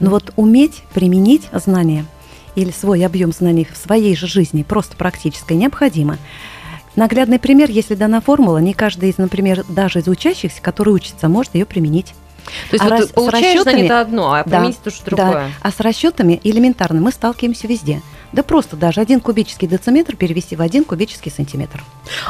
но 0.00 0.10
вот 0.10 0.32
уметь 0.36 0.82
применить 0.92 1.48
знания 1.52 2.04
или 2.56 2.72
свой 2.72 3.04
объем 3.06 3.30
знаний 3.32 3.66
в 3.72 3.76
своей 3.76 4.16
же 4.16 4.26
жизни, 4.26 4.62
просто 4.64 4.96
практической, 4.96 5.52
необходимо. 5.52 6.18
Наглядный 6.96 7.38
пример, 7.38 7.70
если 7.70 7.94
дана 7.94 8.20
формула, 8.20 8.58
не 8.58 8.72
каждый 8.72 9.10
из, 9.10 9.18
например, 9.18 9.64
даже 9.68 10.00
из 10.00 10.08
учащихся, 10.08 10.60
который 10.62 10.94
учится, 10.94 11.28
может 11.28 11.54
ее 11.54 11.66
применить. 11.66 12.14
То 12.70 12.74
есть 12.74 12.84
А 12.84 12.88
вот 12.88 12.90
раз- 12.92 13.08
с 13.08 13.12
получаешь 13.12 13.44
расчетами- 13.44 13.62
знание 13.62 13.84
это 13.86 14.00
одно, 14.00 14.32
а 14.32 14.44
Да, 14.44 14.58
применить 14.58 14.78
то 14.78 14.90
что 14.90 15.10
Да, 15.10 15.16
другое. 15.16 15.50
а 15.60 15.70
с 15.70 15.80
расчетами 15.80 16.40
элементарно 16.42 17.00
мы 17.00 17.12
сталкиваемся 17.12 17.66
везде. 17.66 18.00
Да 18.32 18.42
просто 18.42 18.76
даже 18.76 19.00
один 19.00 19.20
кубический 19.20 19.68
дециметр 19.68 20.16
перевести 20.16 20.56
в 20.56 20.60
один 20.60 20.84
кубический 20.84 21.30
сантиметр. 21.30 21.82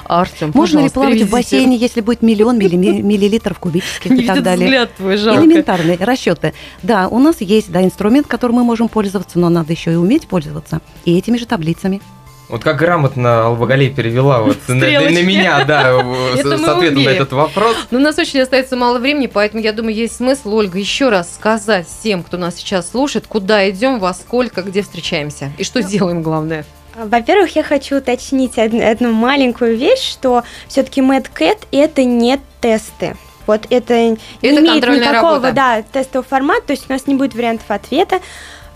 Артем, 0.05 0.53
Можно 0.55 0.81
ли 0.81 0.89
плавать 0.91 1.23
в 1.23 1.31
бассейне, 1.31 1.77
если 1.77 2.01
будет 2.01 2.23
миллион 2.23 2.59
милли- 2.59 3.03
миллилитров 3.03 3.59
кубических 3.59 4.11
и 4.11 4.27
так 4.27 4.43
далее? 4.43 4.67
взгляд 4.67 4.95
твой 4.95 5.17
жалко. 5.17 5.43
Элементарные 5.43 5.97
расчеты. 5.99 6.55
Да, 6.83 7.09
у 7.09 7.19
нас 7.19 7.41
есть 7.41 7.71
да, 7.71 7.83
инструмент, 7.83 8.27
которым 8.27 8.57
мы 8.57 8.65
можем 8.65 8.89
пользоваться, 8.89 9.39
но 9.39 9.49
надо 9.49 9.73
еще 9.73 9.93
и 9.93 9.97
уметь 9.97 10.27
пользоваться. 10.29 10.81
И 11.05 11.17
этими 11.17 11.37
же 11.37 11.47
таблицами. 11.47 12.01
Вот 12.49 12.63
как 12.63 12.77
грамотно 12.77 13.47
Албагалей 13.47 13.91
перевела 13.91 14.41
вот 14.41 14.57
на, 14.69 14.75
на 14.75 15.23
меня, 15.23 15.65
да, 15.65 16.01
с, 16.37 16.43
с 16.43 16.65
ответом 16.69 17.03
на 17.03 17.09
этот 17.09 17.33
вопрос. 17.33 17.77
Ну, 17.91 17.99
у 17.99 18.03
нас 18.03 18.19
очень 18.19 18.41
остается 18.41 18.77
мало 18.77 18.99
времени, 18.99 19.27
поэтому 19.27 19.63
я 19.63 19.73
думаю, 19.73 19.95
есть 19.95 20.17
смысл, 20.17 20.55
Ольга, 20.55 20.79
еще 20.79 21.09
раз 21.09 21.35
сказать 21.35 21.87
всем, 21.89 22.23
кто 22.23 22.37
нас 22.37 22.55
сейчас 22.57 22.91
слушает, 22.91 23.27
куда 23.27 23.69
идем, 23.69 23.99
во 23.99 24.15
сколько, 24.15 24.63
где 24.63 24.83
встречаемся 24.83 25.51
и 25.59 25.65
что 25.65 25.83
делаем, 25.83 26.23
главное. 26.23 26.65
А, 26.95 27.07
Во-первых, 27.07 27.57
я 27.57 27.63
хочу 27.65 27.99
уточнить 27.99 28.57
од- 28.59 28.75
одну 28.75 29.13
маленькую 29.13 29.77
вещь, 29.77 30.09
что 30.09 30.45
все-таки 30.69 31.01
MedCat 31.01 31.59
это 31.73 32.05
не 32.05 32.39
тесты. 32.61 33.17
Вот 33.47 33.67
это, 33.71 33.95
не 33.95 34.17
Это 34.43 34.61
имеет 34.61 34.71
контрольная 34.73 35.09
никакого 35.11 35.35
работа. 35.35 35.53
да, 35.53 35.83
тестового 35.83 36.27
формата, 36.29 36.63
то 36.69 36.73
есть 36.73 36.87
у 36.89 36.93
нас 36.93 37.07
не 37.07 37.15
будет 37.15 37.35
вариантов 37.35 37.67
ответа. 37.71 38.21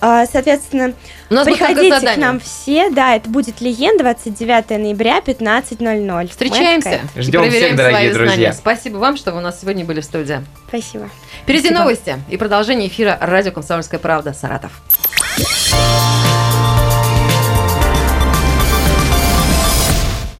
А, 0.01 0.25
Соответственно, 0.27 0.95
У 1.29 1.35
нас 1.35 1.45
приходите 1.45 2.01
к 2.01 2.17
нам 2.17 2.41
все, 2.41 2.91
да, 2.91 3.17
это 3.17 3.29
будет 3.29 3.61
Лиен, 3.61 3.99
29 3.99 4.71
ноября, 4.71 5.19
15.00. 5.19 6.29
Встречаемся 6.29 7.01
Ждем 7.17 7.41
проверяем 7.41 7.75
всех, 7.75 7.77
дорогие 7.77 7.99
свои 7.99 8.13
знания. 8.13 8.29
друзья. 8.29 8.53
Спасибо 8.53 8.97
вам, 8.97 9.17
что 9.17 9.33
вы 9.33 9.39
у 9.39 9.41
нас 9.43 9.61
сегодня 9.61 9.85
были 9.85 10.01
в 10.01 10.05
студии. 10.05 10.45
Спасибо. 10.69 11.11
Впереди 11.43 11.67
Спасибо. 11.69 11.81
новости 11.81 12.17
и 12.31 12.37
продолжение 12.37 12.89
эфира 12.89 13.19
«Радио 13.21 13.53
Комсомольская 13.53 14.01
правда» 14.01 14.33
Саратов. 14.33 14.73